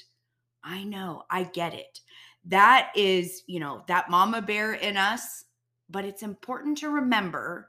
I 0.63 0.83
know, 0.83 1.25
I 1.31 1.45
get 1.45 1.75
it. 1.75 2.01
That 2.47 2.91
is, 2.97 3.43
you 3.47 3.61
know, 3.61 3.85
that 3.87 4.11
mama 4.11 4.43
bear 4.43 4.75
in 4.75 4.97
us. 4.97 5.45
But 5.91 6.05
it's 6.05 6.23
important 6.23 6.79
to 6.79 6.89
remember 6.89 7.69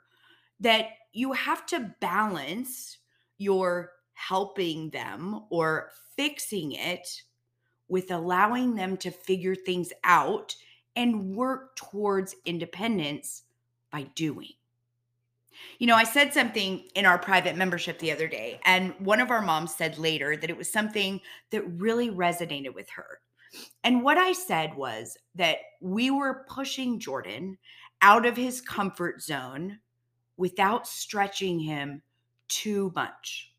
that 0.62 0.88
you 1.12 1.34
have 1.34 1.66
to 1.68 1.94
balance 2.00 2.98
your 3.38 3.92
helping 4.14 4.90
them 4.90 5.42
or 5.50 5.92
fixing 6.16 6.72
it 6.72 7.08
with 7.88 8.12
allowing 8.12 8.76
them 8.76 8.98
to 8.98 9.12
figure 9.12 9.56
things 9.56 9.92
out 10.04 10.56
and 10.96 11.36
work 11.36 11.76
towards 11.76 12.36
independence 12.46 13.44
by 13.92 14.04
doing. 14.16 14.54
You 15.80 15.88
know, 15.88 15.96
I 15.96 16.04
said 16.04 16.34
something 16.34 16.84
in 16.96 17.06
our 17.06 17.18
private 17.18 17.56
membership 17.56 18.00
the 18.00 18.12
other 18.12 18.28
day, 18.28 18.60
and 18.66 18.94
one 19.00 19.22
of 19.22 19.32
our 19.32 19.42
moms 19.42 19.74
said 19.76 19.98
later 19.98 20.36
that 20.36 20.50
it 20.50 20.58
was 20.58 20.72
something 20.72 21.22
that 21.52 21.64
really 21.80 22.10
resonated 22.10 22.74
with 22.74 22.90
her. 22.90 23.20
And 23.84 24.04
what 24.04 24.18
I 24.18 24.34
said 24.34 24.76
was 24.76 25.18
that 25.36 25.58
we 25.82 26.12
were 26.12 26.46
pushing 26.50 27.00
Jordan 27.00 27.58
out 28.02 28.26
of 28.26 28.36
his 28.36 28.60
comfort 28.60 29.22
zone 29.22 29.80
without 30.38 30.88
stretching 30.88 31.60
him 31.60 32.02
too 32.48 32.92
much. 32.96 33.54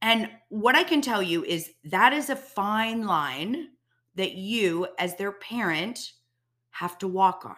And 0.00 0.30
what 0.48 0.76
I 0.76 0.84
can 0.84 1.00
tell 1.00 1.22
you 1.22 1.44
is 1.44 1.70
that 1.84 2.12
is 2.12 2.30
a 2.30 2.36
fine 2.36 3.04
line 3.04 3.68
that 4.14 4.32
you, 4.32 4.86
as 4.98 5.16
their 5.16 5.32
parent, 5.32 6.12
have 6.70 6.98
to 6.98 7.08
walk 7.08 7.44
on. 7.44 7.56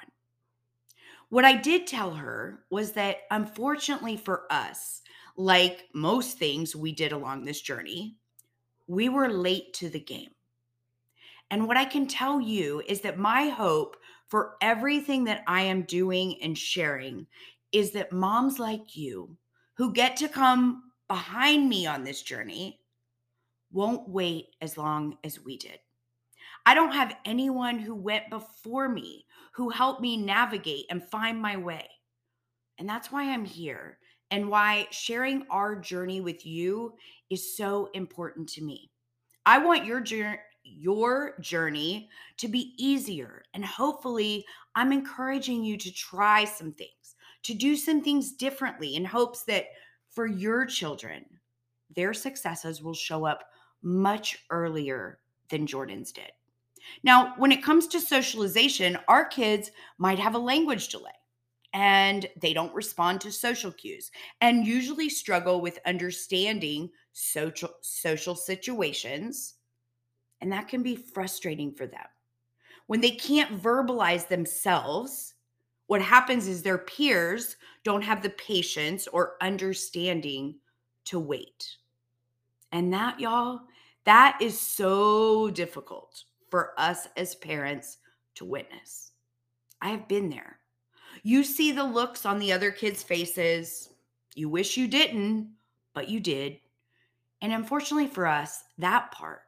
What 1.29 1.45
I 1.45 1.57
did 1.57 1.87
tell 1.87 2.13
her 2.13 2.65
was 2.71 2.93
that 2.93 3.19
unfortunately 3.31 4.17
for 4.17 4.45
us, 4.51 5.03
like 5.37 5.89
most 5.95 6.39
things 6.39 6.75
we 6.75 6.93
did 6.93 7.13
along 7.13 7.45
this 7.45 7.61
journey, 7.61 8.17
we 8.87 9.09
were 9.09 9.29
late 9.29 9.73
to 9.75 9.89
the 9.89 10.01
game. 10.01 10.31
And 11.51 11.67
what 11.67 11.77
I 11.77 11.85
can 11.85 12.07
tell 12.07 12.41
you 12.41 12.83
is 12.87 13.01
that 13.03 13.19
my 13.19 13.49
hope 13.49 13.97
for 14.29 14.57
everything 14.61 15.25
that 15.25 15.43
I 15.47 15.63
am 15.63 15.83
doing 15.83 16.41
and 16.43 16.57
sharing 16.57 17.27
is 17.73 17.93
that 17.93 18.13
moms 18.13 18.59
like 18.59 18.97
you 18.97 19.37
who 19.75 19.93
get 19.93 20.17
to 20.19 20.29
come 20.29 20.90
behind 21.11 21.69
me 21.69 21.87
on 21.89 22.05
this 22.05 22.23
journey 22.23 22.81
won't 23.73 24.09
wait 24.09 24.55
as 24.61 24.79
long 24.79 25.19
as 25.25 25.41
we 25.41 25.59
did. 25.59 25.81
I 26.65 26.73
don't 26.73 26.93
have 26.93 27.17
anyone 27.25 27.81
who 27.81 27.97
went 27.97 28.31
before 28.31 28.89
me 28.89 29.27
who 29.53 29.71
helped 29.71 30.01
me 30.01 30.17
navigate 30.17 30.87
and 30.89 31.03
find 31.03 31.43
my 31.43 31.57
way. 31.57 31.89
And 32.79 32.89
that's 32.89 33.11
why 33.11 33.25
I'm 33.25 33.45
here 33.45 33.99
and 34.31 34.49
why 34.49 34.87
sharing 34.93 35.47
our 35.51 35.75
journey 35.75 36.21
with 36.21 36.47
you 36.47 36.95
is 37.29 37.57
so 37.57 37.91
important 37.93 38.49
to 38.51 38.63
me. 38.63 38.93
I 39.45 39.59
want 39.59 39.85
your 39.85 40.01
journey 40.01 40.39
your 40.63 41.35
journey 41.41 42.09
to 42.37 42.47
be 42.47 42.75
easier 42.77 43.43
and 43.55 43.65
hopefully 43.65 44.45
I'm 44.77 44.93
encouraging 44.93 45.65
you 45.65 45.77
to 45.79 45.93
try 45.93 46.45
some 46.45 46.73
things, 46.73 47.17
to 47.45 47.55
do 47.55 47.75
some 47.75 48.03
things 48.03 48.33
differently 48.33 48.95
in 48.95 49.05
hopes 49.05 49.43
that 49.45 49.65
for 50.11 50.27
your 50.27 50.67
children, 50.67 51.25
their 51.95 52.13
successes 52.15 52.83
will 52.83 52.95
show 52.95 53.25
up 53.25 53.45
much 53.83 54.45
earlier 54.51 55.21
than 55.49 55.67
Jordan's 55.67 56.13
did. 56.13 56.31
Now, 57.03 57.35
when 57.37 57.53
it 57.53 57.63
comes 57.63 57.87
to 57.89 58.01
socialization, 58.01 58.99
our 59.09 59.25
kids 59.25 59.71
might 59.99 60.19
have 60.19 60.35
a 60.35 60.39
language 60.39 60.89
delay 60.89 61.11
and 61.73 62.27
they 62.41 62.53
don't 62.53 62.75
respond 62.75 63.21
to 63.21 63.31
social 63.31 63.71
cues 63.71 64.11
and 64.41 64.67
usually 64.67 65.09
struggle 65.09 65.61
with 65.61 65.79
understanding 65.87 66.91
social 67.13 67.71
social 67.83 68.35
situations 68.35 69.55
and 70.41 70.51
that 70.53 70.69
can 70.69 70.83
be 70.83 70.97
frustrating 70.97 71.73
for 71.73 71.87
them. 71.87 72.07
When 72.87 73.01
they 73.01 73.11
can't 73.11 73.63
verbalize 73.63 74.27
themselves, 74.27 75.35
what 75.91 76.01
happens 76.01 76.47
is 76.47 76.63
their 76.63 76.79
peers 76.79 77.57
don't 77.83 78.03
have 78.03 78.23
the 78.23 78.31
patience 78.31 79.09
or 79.09 79.35
understanding 79.41 80.55
to 81.05 81.19
wait. 81.19 81.79
And 82.71 82.93
that, 82.93 83.19
y'all, 83.19 83.63
that 84.05 84.39
is 84.41 84.57
so 84.57 85.51
difficult 85.51 86.23
for 86.49 86.75
us 86.79 87.09
as 87.17 87.35
parents 87.35 87.99
to 88.37 88.45
witness. 88.45 89.11
I 89.83 89.89
have 89.89 90.07
been 90.07 90.31
there. 90.31 90.61
You 91.25 91.43
see 91.43 91.73
the 91.73 91.83
looks 91.83 92.25
on 92.25 92.39
the 92.39 92.53
other 92.53 92.71
kids' 92.71 93.03
faces. 93.03 93.91
You 94.37 94.49
wish 94.49 94.77
you 94.77 94.87
didn't, 94.87 95.51
but 95.93 96.09
you 96.09 96.21
did. 96.21 96.61
And 97.43 97.53
unfortunately 97.53 98.07
for 98.07 98.29
us, 98.29 98.63
that 98.79 99.11
part, 99.11 99.41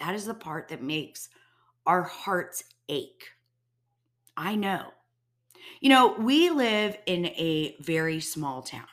that 0.00 0.14
is 0.14 0.24
the 0.24 0.32
part 0.32 0.68
that 0.68 0.82
makes 0.82 1.28
our 1.84 2.02
hearts 2.02 2.64
ache. 2.88 3.26
I 4.38 4.54
know 4.54 4.94
you 5.80 5.88
know, 5.88 6.14
we 6.18 6.50
live 6.50 6.96
in 7.06 7.26
a 7.26 7.76
very 7.80 8.20
small 8.20 8.62
town. 8.62 8.86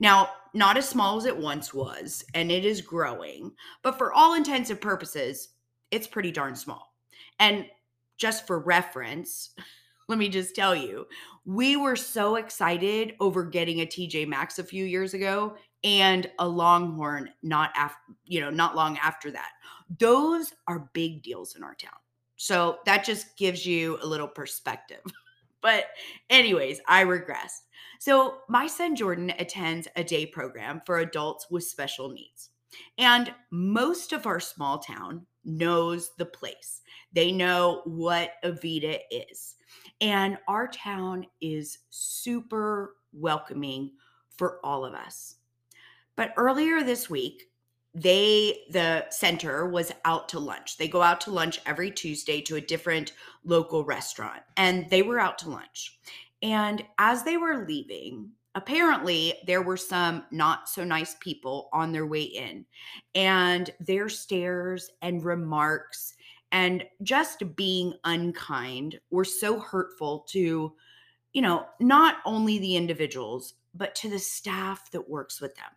Now, 0.00 0.30
not 0.54 0.76
as 0.76 0.88
small 0.88 1.16
as 1.16 1.24
it 1.24 1.36
once 1.36 1.72
was, 1.72 2.24
and 2.34 2.50
it 2.50 2.64
is 2.64 2.80
growing, 2.80 3.52
but 3.82 3.96
for 3.96 4.12
all 4.12 4.34
intents 4.34 4.70
and 4.70 4.80
purposes, 4.80 5.50
it's 5.90 6.06
pretty 6.06 6.30
darn 6.30 6.56
small. 6.56 6.94
And 7.38 7.66
just 8.16 8.46
for 8.46 8.58
reference, 8.58 9.50
let 10.08 10.18
me 10.18 10.28
just 10.28 10.54
tell 10.54 10.74
you, 10.74 11.06
we 11.44 11.76
were 11.76 11.96
so 11.96 12.36
excited 12.36 13.14
over 13.20 13.44
getting 13.44 13.80
a 13.80 13.86
TJ 13.86 14.26
Maxx 14.28 14.58
a 14.58 14.64
few 14.64 14.84
years 14.84 15.14
ago 15.14 15.56
and 15.84 16.30
a 16.38 16.46
Longhorn 16.46 17.30
not 17.42 17.70
after, 17.76 17.98
you 18.24 18.40
know, 18.40 18.50
not 18.50 18.76
long 18.76 18.98
after 18.98 19.30
that. 19.30 19.50
Those 19.98 20.52
are 20.68 20.90
big 20.92 21.22
deals 21.22 21.56
in 21.56 21.64
our 21.64 21.74
town. 21.74 21.90
So 22.36 22.78
that 22.86 23.04
just 23.04 23.36
gives 23.36 23.64
you 23.66 23.98
a 24.02 24.06
little 24.06 24.28
perspective. 24.28 25.00
But, 25.62 25.86
anyways, 26.28 26.80
I 26.88 27.02
regress. 27.02 27.62
So, 28.00 28.38
my 28.48 28.66
son 28.66 28.96
Jordan 28.96 29.32
attends 29.38 29.88
a 29.96 30.04
day 30.04 30.26
program 30.26 30.82
for 30.84 30.98
adults 30.98 31.46
with 31.50 31.64
special 31.64 32.10
needs. 32.10 32.50
And 32.98 33.32
most 33.50 34.12
of 34.12 34.26
our 34.26 34.40
small 34.40 34.78
town 34.78 35.26
knows 35.44 36.10
the 36.18 36.26
place, 36.26 36.80
they 37.12 37.32
know 37.32 37.82
what 37.84 38.32
Avita 38.44 38.98
is. 39.10 39.56
And 40.00 40.38
our 40.48 40.68
town 40.68 41.26
is 41.40 41.78
super 41.90 42.96
welcoming 43.12 43.92
for 44.36 44.58
all 44.64 44.84
of 44.84 44.94
us. 44.94 45.36
But 46.16 46.32
earlier 46.36 46.82
this 46.82 47.08
week, 47.08 47.44
they 47.94 48.60
the 48.70 49.06
center 49.10 49.66
was 49.66 49.92
out 50.04 50.28
to 50.30 50.38
lunch. 50.38 50.78
They 50.78 50.88
go 50.88 51.02
out 51.02 51.20
to 51.22 51.30
lunch 51.30 51.60
every 51.66 51.90
Tuesday 51.90 52.40
to 52.42 52.56
a 52.56 52.60
different 52.60 53.12
local 53.44 53.84
restaurant 53.84 54.42
and 54.56 54.88
they 54.88 55.02
were 55.02 55.18
out 55.18 55.38
to 55.40 55.50
lunch. 55.50 55.98
And 56.42 56.84
as 56.98 57.22
they 57.22 57.36
were 57.36 57.66
leaving, 57.66 58.30
apparently 58.54 59.34
there 59.46 59.62
were 59.62 59.76
some 59.76 60.24
not 60.30 60.68
so 60.68 60.84
nice 60.84 61.16
people 61.20 61.68
on 61.72 61.92
their 61.92 62.06
way 62.06 62.22
in 62.22 62.64
and 63.14 63.70
their 63.80 64.08
stares 64.08 64.90
and 65.00 65.24
remarks 65.24 66.14
and 66.50 66.84
just 67.02 67.56
being 67.56 67.94
unkind 68.04 69.00
were 69.10 69.24
so 69.24 69.58
hurtful 69.58 70.20
to 70.28 70.72
you 71.32 71.40
know 71.40 71.64
not 71.80 72.16
only 72.26 72.58
the 72.58 72.76
individuals 72.76 73.54
but 73.74 73.94
to 73.94 74.10
the 74.10 74.18
staff 74.18 74.90
that 74.90 75.08
works 75.08 75.40
with 75.40 75.54
them 75.54 75.70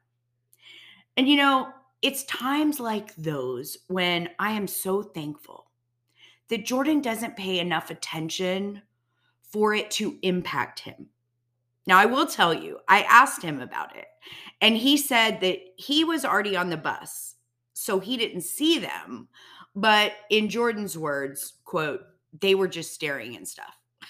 and 1.15 1.29
you 1.29 1.37
know 1.37 1.69
it's 2.05 2.23
times 2.25 2.79
like 2.79 3.15
those 3.15 3.77
when 3.87 4.29
i 4.39 4.51
am 4.51 4.67
so 4.67 5.01
thankful 5.01 5.71
that 6.49 6.65
jordan 6.65 7.01
doesn't 7.01 7.35
pay 7.35 7.59
enough 7.59 7.89
attention 7.89 8.81
for 9.41 9.73
it 9.73 9.89
to 9.89 10.17
impact 10.21 10.79
him 10.79 11.07
now, 11.87 11.99
I 11.99 12.05
will 12.05 12.25
tell 12.25 12.53
you, 12.53 12.79
I 12.87 13.03
asked 13.03 13.43
him 13.43 13.61
about 13.61 13.95
it, 13.95 14.07
and 14.59 14.75
he 14.75 14.97
said 14.97 15.39
that 15.41 15.59
he 15.77 16.03
was 16.03 16.25
already 16.25 16.55
on 16.55 16.69
the 16.69 16.77
bus, 16.77 17.35
so 17.73 17.99
he 17.99 18.17
didn't 18.17 18.41
see 18.41 18.79
them. 18.79 19.27
But 19.75 20.13
in 20.29 20.49
Jordan's 20.49 20.97
words, 20.97 21.53
quote, 21.63 22.01
they 22.39 22.55
were 22.55 22.67
just 22.67 22.93
staring 22.93 23.35
and 23.35 23.47
stuff. 23.47 23.75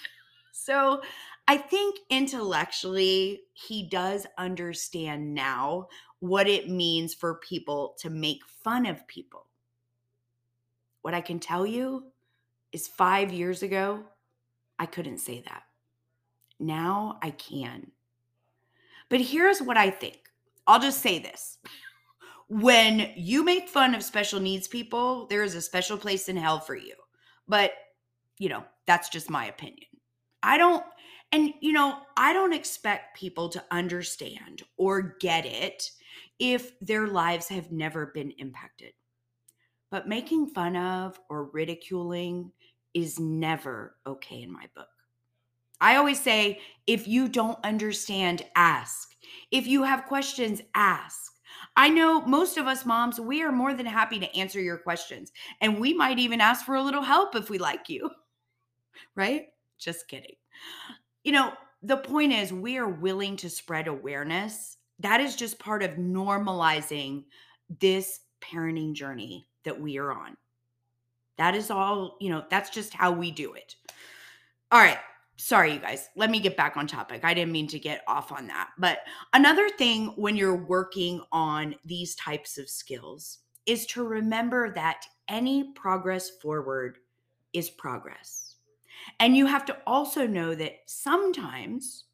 So 0.52 1.00
I 1.46 1.58
think 1.58 2.00
intellectually, 2.10 3.42
he 3.52 3.88
does 3.88 4.26
understand 4.36 5.32
now 5.32 5.86
what 6.28 6.48
it 6.48 6.68
means 6.68 7.14
for 7.14 7.34
people 7.36 7.94
to 8.00 8.10
make 8.10 8.40
fun 8.64 8.86
of 8.86 9.06
people. 9.06 9.46
What 11.02 11.14
I 11.14 11.20
can 11.20 11.38
tell 11.38 11.66
you 11.66 12.04
is 12.72 12.88
five 12.88 13.32
years 13.32 13.62
ago, 13.62 14.04
I 14.78 14.86
couldn't 14.86 15.18
say 15.18 15.42
that. 15.46 15.62
Now 16.58 17.18
I 17.22 17.30
can. 17.30 17.90
But 19.08 19.20
here's 19.20 19.62
what 19.62 19.76
I 19.76 19.90
think 19.90 20.18
I'll 20.66 20.80
just 20.80 21.00
say 21.00 21.18
this. 21.18 21.58
When 22.48 23.10
you 23.16 23.44
make 23.44 23.68
fun 23.68 23.94
of 23.94 24.02
special 24.02 24.40
needs 24.40 24.68
people, 24.68 25.26
there 25.26 25.42
is 25.42 25.54
a 25.54 25.60
special 25.60 25.96
place 25.96 26.28
in 26.28 26.36
hell 26.36 26.60
for 26.60 26.76
you. 26.76 26.94
But, 27.48 27.72
you 28.38 28.48
know, 28.48 28.64
that's 28.86 29.08
just 29.08 29.30
my 29.30 29.46
opinion. 29.46 29.88
I 30.42 30.58
don't, 30.58 30.84
and, 31.32 31.54
you 31.60 31.72
know, 31.72 31.98
I 32.16 32.32
don't 32.32 32.52
expect 32.52 33.16
people 33.16 33.48
to 33.50 33.64
understand 33.70 34.62
or 34.76 35.16
get 35.20 35.44
it 35.44 35.90
if 36.38 36.78
their 36.80 37.06
lives 37.06 37.48
have 37.48 37.72
never 37.72 38.06
been 38.06 38.32
impacted. 38.38 38.92
But 39.90 40.08
making 40.08 40.48
fun 40.48 40.76
of 40.76 41.18
or 41.28 41.44
ridiculing 41.44 42.52
is 42.94 43.18
never 43.18 43.96
okay 44.06 44.42
in 44.42 44.52
my 44.52 44.66
book. 44.74 44.88
I 45.80 45.96
always 45.96 46.20
say 46.20 46.60
if 46.86 47.06
you 47.06 47.28
don't 47.28 47.58
understand, 47.64 48.44
ask. 48.54 49.14
If 49.50 49.66
you 49.66 49.82
have 49.82 50.06
questions, 50.06 50.62
ask. 50.74 51.32
I 51.76 51.88
know 51.88 52.22
most 52.22 52.56
of 52.56 52.66
us 52.66 52.86
moms, 52.86 53.20
we 53.20 53.42
are 53.42 53.52
more 53.52 53.74
than 53.74 53.86
happy 53.86 54.18
to 54.18 54.36
answer 54.36 54.60
your 54.60 54.78
questions. 54.78 55.32
And 55.60 55.78
we 55.78 55.92
might 55.92 56.18
even 56.18 56.40
ask 56.40 56.64
for 56.64 56.74
a 56.74 56.82
little 56.82 57.02
help 57.02 57.34
if 57.34 57.50
we 57.50 57.58
like 57.58 57.88
you. 57.88 58.10
Right? 59.14 59.48
Just 59.78 60.08
kidding. 60.08 60.36
You 61.22 61.32
know, 61.32 61.52
the 61.82 61.98
point 61.98 62.32
is, 62.32 62.52
we 62.52 62.78
are 62.78 62.88
willing 62.88 63.36
to 63.38 63.50
spread 63.50 63.88
awareness. 63.88 64.75
That 65.00 65.20
is 65.20 65.36
just 65.36 65.58
part 65.58 65.82
of 65.82 65.92
normalizing 65.92 67.24
this 67.80 68.20
parenting 68.40 68.94
journey 68.94 69.48
that 69.64 69.78
we 69.80 69.98
are 69.98 70.12
on. 70.12 70.36
That 71.36 71.54
is 71.54 71.70
all, 71.70 72.16
you 72.20 72.30
know, 72.30 72.44
that's 72.48 72.70
just 72.70 72.94
how 72.94 73.12
we 73.12 73.30
do 73.30 73.54
it. 73.54 73.74
All 74.72 74.80
right. 74.80 74.98
Sorry 75.38 75.74
you 75.74 75.78
guys. 75.78 76.08
Let 76.16 76.30
me 76.30 76.40
get 76.40 76.56
back 76.56 76.78
on 76.78 76.86
topic. 76.86 77.22
I 77.22 77.34
didn't 77.34 77.52
mean 77.52 77.66
to 77.68 77.78
get 77.78 78.02
off 78.08 78.32
on 78.32 78.46
that. 78.46 78.70
But 78.78 79.00
another 79.34 79.68
thing 79.68 80.14
when 80.16 80.34
you're 80.34 80.64
working 80.64 81.20
on 81.30 81.74
these 81.84 82.14
types 82.14 82.56
of 82.56 82.70
skills 82.70 83.40
is 83.66 83.84
to 83.86 84.02
remember 84.02 84.72
that 84.72 85.04
any 85.28 85.72
progress 85.74 86.30
forward 86.40 86.98
is 87.52 87.68
progress. 87.68 88.54
And 89.20 89.36
you 89.36 89.44
have 89.44 89.66
to 89.66 89.76
also 89.86 90.26
know 90.26 90.54
that 90.54 90.76
sometimes 90.86 92.04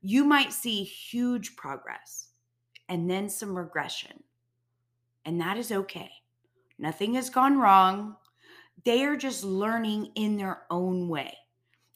you 0.00 0.24
might 0.24 0.52
see 0.52 0.82
huge 0.82 1.54
progress 1.54 2.31
and 2.92 3.10
then 3.10 3.28
some 3.28 3.56
regression 3.56 4.22
and 5.24 5.40
that 5.40 5.56
is 5.56 5.72
okay 5.72 6.10
nothing 6.78 7.14
has 7.14 7.30
gone 7.30 7.58
wrong 7.58 8.16
they 8.84 9.04
are 9.04 9.16
just 9.16 9.44
learning 9.44 10.10
in 10.14 10.36
their 10.36 10.62
own 10.70 11.08
way 11.08 11.36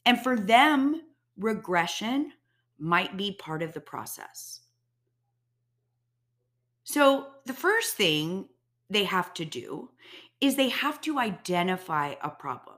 and 0.06 0.22
for 0.22 0.37
them, 0.37 1.02
regression 1.37 2.32
might 2.78 3.16
be 3.16 3.32
part 3.32 3.62
of 3.62 3.74
the 3.74 3.80
process. 3.80 4.61
So, 6.85 7.26
the 7.44 7.52
first 7.52 7.96
thing 7.96 8.48
they 8.88 9.04
have 9.04 9.35
to 9.35 9.44
do 9.44 9.90
is 10.40 10.54
they 10.54 10.68
have 10.68 11.00
to 11.00 11.18
identify 11.18 12.14
a 12.22 12.30
problem. 12.30 12.76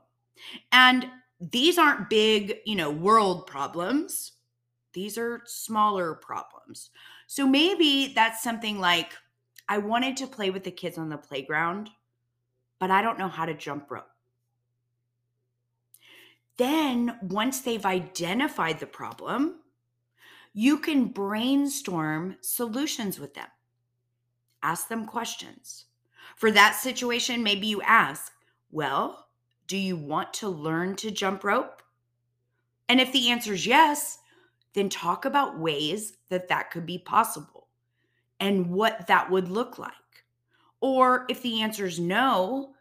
And 0.71 1.07
these 1.39 1.77
aren't 1.77 2.09
big, 2.09 2.57
you 2.65 2.75
know, 2.75 2.89
world 2.89 3.45
problems. 3.45 4.31
These 4.99 5.17
are 5.17 5.41
smaller 5.45 6.13
problems. 6.13 6.89
So 7.25 7.47
maybe 7.47 8.11
that's 8.13 8.43
something 8.43 8.81
like 8.81 9.13
I 9.69 9.77
wanted 9.77 10.17
to 10.17 10.27
play 10.27 10.49
with 10.49 10.65
the 10.65 10.71
kids 10.71 10.97
on 10.97 11.07
the 11.07 11.17
playground, 11.17 11.89
but 12.79 12.91
I 12.91 13.01
don't 13.01 13.17
know 13.17 13.29
how 13.29 13.45
to 13.45 13.53
jump 13.53 13.89
rope. 13.89 14.09
Then, 16.57 17.17
once 17.21 17.61
they've 17.61 17.85
identified 17.85 18.81
the 18.81 18.87
problem, 18.87 19.61
you 20.51 20.79
can 20.79 21.05
brainstorm 21.05 22.35
solutions 22.41 23.21
with 23.21 23.35
them. 23.35 23.47
Ask 24.61 24.89
them 24.89 25.05
questions. 25.05 25.85
For 26.35 26.51
that 26.51 26.75
situation, 26.75 27.41
maybe 27.41 27.67
you 27.67 27.81
ask, 27.83 28.33
Well, 28.69 29.27
do 29.65 29.77
you 29.77 29.95
want 29.95 30.33
to 30.33 30.49
learn 30.49 30.97
to 30.97 31.09
jump 31.09 31.45
rope? 31.45 31.81
And 32.89 32.99
if 32.99 33.13
the 33.13 33.29
answer 33.29 33.53
is 33.53 33.65
yes, 33.65 34.17
then 34.73 34.89
talk 34.89 35.25
about 35.25 35.59
ways 35.59 36.13
that 36.29 36.47
that 36.47 36.71
could 36.71 36.85
be 36.85 36.97
possible 36.97 37.67
and 38.39 38.69
what 38.69 39.07
that 39.07 39.29
would 39.29 39.49
look 39.49 39.77
like. 39.77 39.93
Or 40.81 41.25
if 41.29 41.41
the 41.41 41.61
answer 41.61 41.85
is 41.85 41.99
no, 41.99 42.73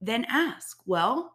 then 0.00 0.26
ask, 0.28 0.80
Well, 0.86 1.34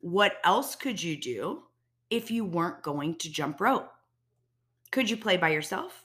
what 0.00 0.36
else 0.44 0.76
could 0.76 1.02
you 1.02 1.16
do 1.16 1.62
if 2.10 2.30
you 2.30 2.44
weren't 2.44 2.82
going 2.82 3.16
to 3.16 3.30
jump 3.30 3.60
rope? 3.60 3.90
Could 4.90 5.10
you 5.10 5.16
play 5.16 5.36
by 5.36 5.50
yourself? 5.50 6.04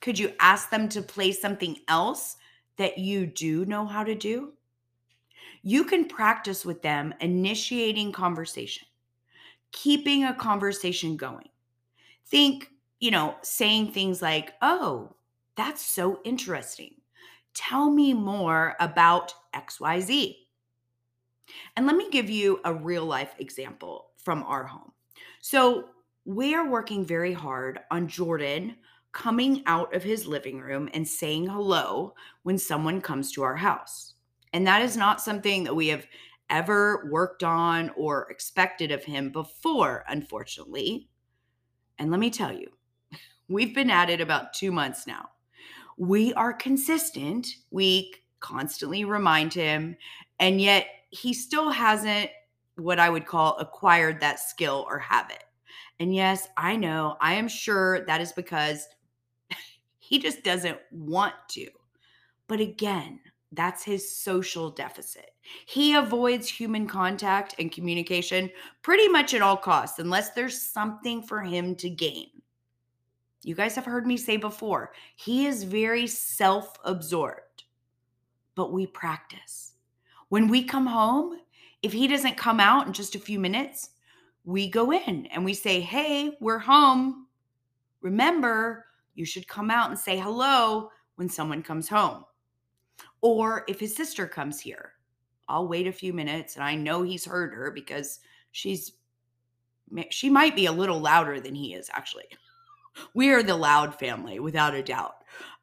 Could 0.00 0.18
you 0.18 0.32
ask 0.40 0.70
them 0.70 0.88
to 0.90 1.02
play 1.02 1.32
something 1.32 1.76
else 1.86 2.36
that 2.76 2.98
you 2.98 3.26
do 3.26 3.64
know 3.66 3.86
how 3.86 4.02
to 4.02 4.14
do? 4.14 4.52
You 5.62 5.84
can 5.84 6.06
practice 6.06 6.64
with 6.64 6.82
them 6.82 7.14
initiating 7.20 8.10
conversation, 8.10 8.88
keeping 9.70 10.24
a 10.24 10.34
conversation 10.34 11.16
going. 11.16 11.48
Think, 12.26 12.70
you 13.00 13.10
know, 13.10 13.36
saying 13.42 13.92
things 13.92 14.22
like, 14.22 14.54
oh, 14.62 15.14
that's 15.56 15.82
so 15.84 16.20
interesting. 16.24 16.94
Tell 17.54 17.90
me 17.90 18.14
more 18.14 18.76
about 18.80 19.34
XYZ. 19.54 20.36
And 21.76 21.86
let 21.86 21.96
me 21.96 22.08
give 22.10 22.30
you 22.30 22.60
a 22.64 22.72
real 22.72 23.04
life 23.04 23.34
example 23.38 24.10
from 24.16 24.42
our 24.44 24.64
home. 24.64 24.92
So, 25.40 25.88
we 26.24 26.54
are 26.54 26.68
working 26.68 27.04
very 27.04 27.32
hard 27.32 27.80
on 27.90 28.06
Jordan 28.06 28.76
coming 29.10 29.62
out 29.66 29.94
of 29.94 30.02
his 30.02 30.26
living 30.26 30.60
room 30.60 30.88
and 30.94 31.06
saying 31.06 31.46
hello 31.46 32.14
when 32.44 32.56
someone 32.56 33.00
comes 33.00 33.32
to 33.32 33.42
our 33.42 33.56
house. 33.56 34.14
And 34.52 34.66
that 34.66 34.82
is 34.82 34.96
not 34.96 35.20
something 35.20 35.64
that 35.64 35.74
we 35.74 35.88
have 35.88 36.06
ever 36.48 37.08
worked 37.10 37.42
on 37.42 37.90
or 37.96 38.30
expected 38.30 38.90
of 38.92 39.04
him 39.04 39.30
before, 39.30 40.04
unfortunately. 40.08 41.08
And 41.98 42.10
let 42.10 42.20
me 42.20 42.30
tell 42.30 42.52
you, 42.52 42.68
we've 43.48 43.74
been 43.74 43.90
at 43.90 44.10
it 44.10 44.20
about 44.20 44.54
two 44.54 44.72
months 44.72 45.06
now. 45.06 45.30
We 45.98 46.32
are 46.34 46.52
consistent. 46.52 47.46
We 47.70 48.14
constantly 48.40 49.04
remind 49.04 49.54
him, 49.54 49.96
and 50.40 50.60
yet 50.60 50.86
he 51.10 51.32
still 51.32 51.70
hasn't 51.70 52.30
what 52.76 52.98
I 52.98 53.10
would 53.10 53.26
call 53.26 53.56
acquired 53.58 54.20
that 54.20 54.40
skill 54.40 54.86
or 54.88 54.98
habit. 54.98 55.44
And 56.00 56.14
yes, 56.14 56.48
I 56.56 56.76
know, 56.76 57.16
I 57.20 57.34
am 57.34 57.48
sure 57.48 58.04
that 58.06 58.20
is 58.20 58.32
because 58.32 58.88
he 59.98 60.18
just 60.18 60.42
doesn't 60.42 60.78
want 60.90 61.34
to. 61.50 61.68
But 62.48 62.60
again, 62.60 63.20
that's 63.52 63.84
his 63.84 64.10
social 64.16 64.70
deficit. 64.70 65.30
He 65.66 65.94
avoids 65.94 66.48
human 66.48 66.86
contact 66.86 67.54
and 67.58 67.70
communication 67.70 68.50
pretty 68.80 69.08
much 69.08 69.34
at 69.34 69.42
all 69.42 69.56
costs, 69.56 69.98
unless 69.98 70.30
there's 70.30 70.60
something 70.60 71.22
for 71.22 71.42
him 71.42 71.74
to 71.76 71.90
gain. 71.90 72.28
You 73.42 73.54
guys 73.54 73.74
have 73.74 73.84
heard 73.84 74.06
me 74.06 74.16
say 74.16 74.36
before, 74.36 74.92
he 75.16 75.46
is 75.46 75.64
very 75.64 76.06
self 76.06 76.76
absorbed, 76.84 77.64
but 78.54 78.72
we 78.72 78.86
practice. 78.86 79.72
When 80.28 80.48
we 80.48 80.64
come 80.64 80.86
home, 80.86 81.38
if 81.82 81.92
he 81.92 82.06
doesn't 82.06 82.36
come 82.36 82.60
out 82.60 82.86
in 82.86 82.92
just 82.92 83.16
a 83.16 83.20
few 83.20 83.38
minutes, 83.38 83.90
we 84.44 84.70
go 84.70 84.92
in 84.92 85.26
and 85.26 85.44
we 85.44 85.54
say, 85.54 85.80
Hey, 85.80 86.36
we're 86.40 86.58
home. 86.58 87.26
Remember, 88.00 88.86
you 89.14 89.24
should 89.24 89.46
come 89.46 89.70
out 89.70 89.90
and 89.90 89.98
say 89.98 90.18
hello 90.18 90.90
when 91.16 91.28
someone 91.28 91.62
comes 91.62 91.88
home. 91.88 92.24
Or 93.22 93.64
if 93.68 93.80
his 93.80 93.94
sister 93.94 94.26
comes 94.26 94.60
here, 94.60 94.92
I'll 95.48 95.68
wait 95.68 95.86
a 95.86 95.92
few 95.92 96.12
minutes 96.12 96.56
and 96.56 96.64
I 96.64 96.74
know 96.74 97.02
he's 97.02 97.24
heard 97.24 97.54
her 97.54 97.70
because 97.70 98.20
she's 98.50 98.92
she 100.10 100.30
might 100.30 100.56
be 100.56 100.66
a 100.66 100.72
little 100.72 101.00
louder 101.00 101.40
than 101.40 101.54
he 101.54 101.74
is 101.74 101.88
actually. 101.92 102.24
We 103.14 103.30
are 103.30 103.42
the 103.42 103.56
loud 103.56 103.98
family 103.98 104.38
without 104.38 104.74
a 104.74 104.82
doubt. 104.82 105.14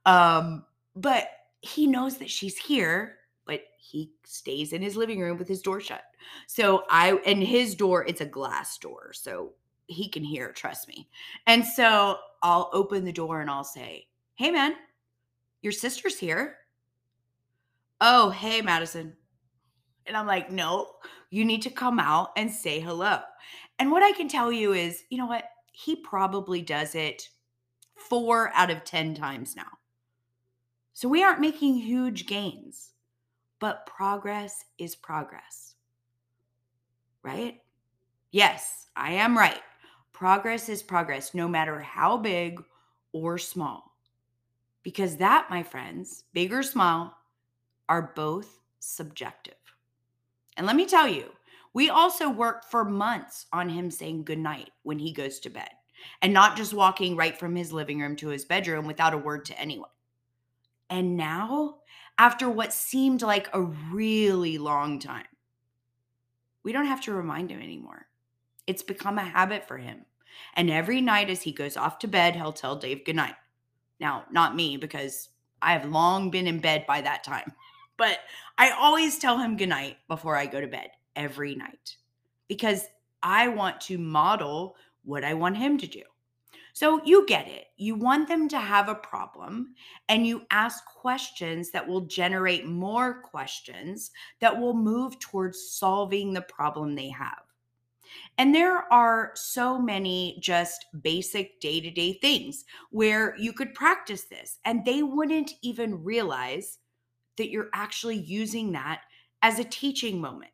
Um 0.06 0.65
but 0.95 1.28
he 1.62 1.86
knows 1.86 2.17
that 2.17 2.32
she's 2.32 2.58
here, 2.58 3.17
but 3.45 3.62
he 3.78 4.12
stays 4.26 4.74
in 4.74 4.82
his 4.82 4.98
living 4.98 5.19
room 5.19 5.38
with 5.38 5.48
his 5.48 5.62
door 5.62 5.80
shut. 5.80 6.02
So 6.48 6.86
I 6.89 7.19
and 7.28 7.43
his 7.43 7.76
door 7.76 8.04
it's 8.08 8.22
a 8.22 8.26
glass 8.26 8.80
door. 8.80 9.13
So 9.13 9.54
he 9.86 10.08
can 10.08 10.24
hear, 10.24 10.52
trust 10.52 10.88
me. 10.88 11.08
And 11.45 11.65
so 11.65 12.17
I'll 12.41 12.69
open 12.74 13.06
the 13.06 13.12
door 13.12 13.41
and 13.41 13.50
I'll 13.50 13.63
say, 13.63 14.08
Hey, 14.36 14.52
man, 14.52 14.76
your 15.62 15.74
sister's 15.74 16.17
here. 16.17 16.58
Oh, 18.02 18.30
hey, 18.30 18.62
Madison. 18.62 19.16
And 20.06 20.16
I'm 20.16 20.28
like, 20.28 20.52
No, 20.52 20.88
you 21.30 21.46
need 21.46 21.62
to 21.64 21.70
come 21.70 22.00
out 22.00 22.30
and 22.38 22.52
say 22.52 22.80
hello. 22.80 23.20
And 23.78 23.92
what 23.92 24.04
I 24.04 24.12
can 24.12 24.28
tell 24.28 24.52
you 24.52 24.74
is, 24.74 25.04
you 25.10 25.18
know 25.18 25.26
what? 25.26 25.46
He 25.72 25.96
probably 25.96 26.62
does 26.62 26.96
it 26.96 27.30
four 27.96 28.52
out 28.54 28.70
of 28.70 28.84
10 28.84 29.16
times 29.16 29.56
now. 29.56 29.68
So 30.94 31.08
we 31.08 31.24
aren't 31.24 31.40
making 31.40 31.76
huge 31.76 32.26
gains, 32.26 32.92
but 33.60 33.86
progress 33.86 34.66
is 34.78 34.96
progress. 34.96 35.76
Right? 37.24 37.62
Yes, 38.32 38.88
I 38.96 39.14
am 39.14 39.38
right. 39.38 39.62
Progress 40.12 40.68
is 40.68 40.84
progress, 40.84 41.34
no 41.34 41.48
matter 41.48 41.80
how 41.80 42.18
big 42.18 42.62
or 43.14 43.38
small. 43.38 43.96
Because 44.84 45.18
that, 45.18 45.50
my 45.50 45.64
friends, 45.64 46.26
big 46.34 46.52
or 46.52 46.64
small, 46.64 47.14
are 47.89 48.13
both 48.15 48.60
subjective. 48.80 49.56
And 50.56 50.65
let 50.65 50.78
me 50.78 50.86
tell 50.86 51.08
you, 51.08 51.25
we 51.73 51.89
also 51.89 52.30
worked 52.30 52.65
for 52.65 52.86
months 52.86 53.45
on 53.52 53.69
him 53.69 53.91
saying 53.91 54.23
goodnight 54.23 54.69
when 54.84 54.99
he 54.99 55.12
goes 55.12 55.39
to 55.39 55.49
bed 55.49 55.69
and 56.21 56.34
not 56.34 56.56
just 56.56 56.73
walking 56.73 57.15
right 57.15 57.38
from 57.38 57.56
his 57.56 57.73
living 57.73 57.99
room 57.99 58.15
to 58.17 58.30
his 58.30 58.45
bedroom 58.45 58.86
without 58.86 59.13
a 59.13 59.17
word 59.17 59.45
to 59.45 59.60
anyone. 59.60 59.89
And 60.89 61.17
now, 61.17 61.78
after 62.17 62.49
what 62.49 62.73
seemed 62.73 63.21
like 63.21 63.49
a 63.54 63.62
really 63.62 64.58
long 64.58 64.99
time, 64.99 65.25
we 66.63 66.71
don't 66.71 66.86
have 66.86 67.02
to 67.02 67.13
remind 67.13 67.52
him 67.52 67.62
anymore. 67.62 68.08
It's 68.67 68.84
become 68.84 69.17
a 69.17 69.23
habit 69.23 69.67
for 69.67 69.78
him. 69.78 70.06
And 70.56 70.69
every 70.69 71.02
night 71.02 71.30
as 71.30 71.41
he 71.41 71.52
goes 71.52 71.78
off 71.78 71.99
to 71.99 72.08
bed, 72.08 72.36
he'll 72.36 72.54
tell 72.54 72.75
Dave 72.75 73.06
goodnight. 73.06 73.36
Now, 73.99 74.25
not 74.32 74.56
me, 74.56 74.78
because 74.78 75.30
I 75.62 75.73
have 75.73 75.89
long 75.89 76.32
been 76.32 76.47
in 76.47 76.60
bed 76.60 76.86
by 76.88 77.02
that 77.02 77.23
time. 77.23 77.54
But 78.00 78.20
I 78.58 78.72
always 78.72 79.20
tell 79.20 79.38
him 79.38 79.58
goodnight 79.58 79.98
before 80.08 80.38
I 80.38 80.46
go 80.46 80.62
to 80.62 80.68
bed 80.68 80.92
every 81.18 81.54
night 81.54 81.98
because 82.48 82.86
I 83.22 83.50
want 83.50 83.82
to 83.82 83.98
model 83.98 84.78
what 85.04 85.26
I 85.26 85.34
want 85.34 85.58
him 85.58 85.78
to 85.78 85.86
do. 85.86 86.02
So 86.72 87.02
you 87.04 87.26
get 87.26 87.50
it. 87.50 87.66
You 87.76 87.96
want 87.96 88.30
them 88.30 88.48
to 88.50 88.58
have 88.58 88.88
a 88.88 88.96
problem 88.96 89.76
and 90.08 90.26
you 90.26 90.44
ask 90.50 90.86
questions 90.86 91.72
that 91.72 91.86
will 91.86 92.02
generate 92.02 92.66
more 92.66 93.22
questions 93.22 94.12
that 94.40 94.58
will 94.58 94.74
move 94.74 95.20
towards 95.20 95.72
solving 95.72 96.32
the 96.32 96.42
problem 96.44 96.96
they 96.96 97.10
have. 97.10 97.44
And 98.38 98.56
there 98.56 98.92
are 98.94 99.32
so 99.36 99.78
many 99.78 100.40
just 100.42 100.86
basic 101.02 101.60
day 101.60 101.82
to 101.82 101.92
day 101.92 102.14
things 102.14 102.64
where 102.92 103.36
you 103.38 103.52
could 103.52 103.74
practice 103.74 104.24
this 104.24 104.60
and 104.64 104.86
they 104.86 105.04
wouldn't 105.04 105.52
even 105.62 106.02
realize 106.02 106.78
that 107.39 107.49
you're 107.49 107.69
actually 107.73 108.17
using 108.17 108.71
that 108.73 109.02
as 109.41 109.58
a 109.58 109.63
teaching 109.63 110.21
moment. 110.21 110.52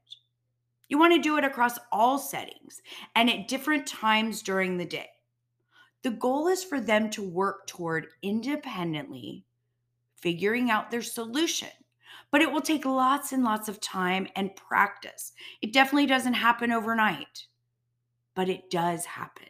You 0.87 0.97
want 0.97 1.13
to 1.13 1.21
do 1.21 1.37
it 1.37 1.43
across 1.43 1.77
all 1.91 2.17
settings 2.17 2.81
and 3.13 3.29
at 3.29 3.49
different 3.49 3.85
times 3.85 4.41
during 4.41 4.77
the 4.77 4.85
day. 4.85 5.09
The 6.03 6.11
goal 6.11 6.47
is 6.47 6.63
for 6.63 6.79
them 6.79 7.09
to 7.11 7.21
work 7.21 7.67
toward 7.67 8.07
independently 8.21 9.43
figuring 10.15 10.71
out 10.71 10.89
their 10.89 11.01
solution 11.01 11.69
but 12.31 12.41
it 12.41 12.51
will 12.51 12.61
take 12.61 12.85
lots 12.85 13.31
and 13.31 13.43
lots 13.43 13.69
of 13.69 13.79
time 13.79 14.27
and 14.35 14.55
practice. 14.55 15.31
It 15.61 15.71
definitely 15.71 16.07
doesn't 16.07 16.33
happen 16.33 16.71
overnight, 16.71 17.45
but 18.33 18.49
it 18.49 18.69
does 18.69 19.05
happen. 19.05 19.47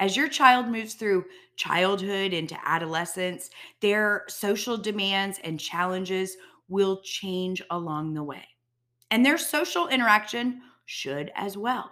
As 0.00 0.16
your 0.16 0.28
child 0.28 0.68
moves 0.68 0.94
through 0.94 1.24
childhood 1.56 2.32
into 2.32 2.58
adolescence, 2.64 3.50
their 3.80 4.24
social 4.28 4.76
demands 4.76 5.38
and 5.44 5.60
challenges 5.60 6.36
will 6.68 7.00
change 7.02 7.62
along 7.70 8.14
the 8.14 8.22
way. 8.22 8.44
And 9.10 9.24
their 9.24 9.38
social 9.38 9.88
interaction 9.88 10.62
should 10.86 11.30
as 11.36 11.56
well. 11.56 11.90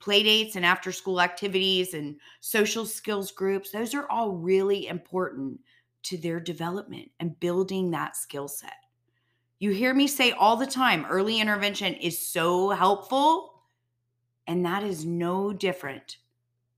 Playdates 0.00 0.54
and 0.54 0.66
after 0.66 0.92
school 0.92 1.20
activities 1.20 1.94
and 1.94 2.16
social 2.40 2.84
skills 2.84 3.32
groups, 3.32 3.70
those 3.70 3.94
are 3.94 4.08
all 4.10 4.32
really 4.32 4.86
important 4.86 5.58
to 6.02 6.18
their 6.18 6.38
development 6.38 7.10
and 7.20 7.40
building 7.40 7.90
that 7.90 8.16
skill 8.16 8.46
set. 8.46 8.74
You 9.58 9.70
hear 9.70 9.94
me 9.94 10.06
say 10.06 10.32
all 10.32 10.56
the 10.56 10.66
time 10.66 11.06
early 11.06 11.40
intervention 11.40 11.94
is 11.94 12.18
so 12.18 12.68
helpful, 12.68 13.62
and 14.46 14.66
that 14.66 14.82
is 14.82 15.06
no 15.06 15.54
different 15.54 16.18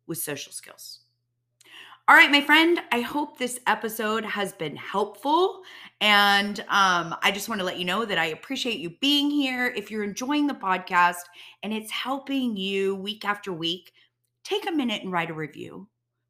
with 0.07 0.19
social 0.19 0.53
skills. 0.53 1.01
All 2.09 2.15
right, 2.15 2.31
my 2.31 2.41
friend, 2.41 2.81
I 2.93 3.01
hope 3.01 3.37
this 3.37 3.59
episode 3.67 4.25
has 4.25 4.53
been 4.53 4.77
helpful. 4.77 5.63
And 6.01 6.61
um, 6.69 7.17
I 7.21 7.33
just 7.33 7.49
want 7.49 7.61
to 7.61 7.65
let 7.65 7.79
you 7.79 7.85
know 7.85 8.05
that 8.05 8.19
I 8.19 8.27
appreciate 8.27 8.79
you 8.79 8.91
being 9.01 9.29
here. 9.29 9.73
If 9.77 9.91
you're 9.91 10.05
enjoying 10.05 10.47
the 10.47 10.55
podcast 10.55 11.25
and 11.65 11.73
it's 11.73 11.91
helping 11.91 12.57
you 12.57 12.95
week 12.95 13.25
after 13.25 13.53
week, 13.53 13.93
take 14.45 14.69
a 14.69 14.73
minute 14.73 15.03
and 15.03 15.11
write 15.11 15.31
a 15.31 15.35
review 15.35 15.89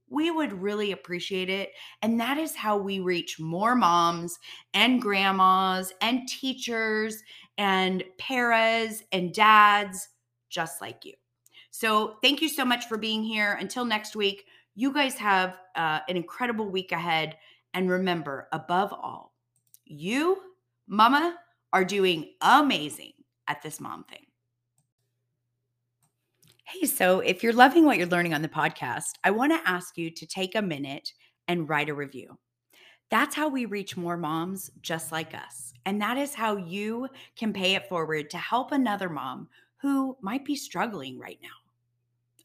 we 0.09 0.31
would 0.31 0.53
really 0.53 0.93
appreciate 0.93 1.51
it. 1.51 1.71
And 2.03 2.21
that 2.21 2.39
is 2.39 2.55
how 2.55 2.77
we 2.77 3.01
reach 3.01 3.41
more 3.41 3.75
moms 3.75 4.39
and 4.75 5.03
grandmas 5.03 5.93
and 6.01 6.29
teachers 6.29 7.23
and 7.59 8.05
paras 8.19 9.03
and 9.13 9.33
dads 9.33 10.09
just 10.49 10.81
like 10.81 11.05
you. 11.05 11.15
So, 11.79 12.17
thank 12.23 12.41
you 12.41 12.49
so 12.49 12.65
much 12.65 12.87
for 12.87 12.97
being 12.97 13.23
here. 13.23 13.53
Until 13.61 13.85
next 13.85 14.17
week, 14.17 14.47
you 14.77 14.95
guys 14.95 15.15
have 15.19 15.59
uh, 15.75 16.01
an 16.09 16.17
incredible 16.17 16.71
week 16.71 16.91
ahead. 16.91 17.37
And 17.75 17.91
remember, 17.91 18.49
above 18.51 18.95
all, 18.95 19.35
you, 19.85 20.39
mama, 20.89 21.37
are 21.75 21.85
doing 21.85 22.33
amazing 22.41 23.13
at 23.47 23.61
this 23.61 23.79
mom 23.79 24.05
thing. 24.05 24.25
Hey, 26.65 26.87
so 26.87 27.21
if 27.21 27.43
you're 27.43 27.53
loving 27.53 27.85
what 27.85 27.99
you're 27.99 28.07
learning 28.07 28.33
on 28.33 28.41
the 28.41 28.49
podcast, 28.49 29.11
I 29.23 29.31
want 29.31 29.53
to 29.53 29.69
ask 29.71 29.99
you 29.99 30.11
to 30.13 30.27
take 30.27 30.55
a 30.55 30.63
minute 30.63 31.13
and 31.47 31.69
write 31.69 31.91
a 31.91 31.95
review. 31.95 32.39
That's 33.11 33.37
how 33.37 33.51
we 33.51 33.67
reach 33.67 33.99
more 33.99 34.17
moms 34.17 34.71
just 34.81 35.13
like 35.13 35.35
us. 35.35 35.75
And 35.85 36.01
that 36.01 36.17
is 36.17 36.35
how 36.35 36.57
you 36.57 37.09
can 37.37 37.53
pay 37.53 37.75
it 37.75 37.87
forward 37.87 38.31
to 38.31 38.39
help 38.39 38.73
another 38.73 39.11
mom 39.11 39.49
who 39.83 40.17
might 40.23 40.47
be 40.47 40.57
struggling 40.57 41.19
right 41.19 41.39
now. 41.43 41.66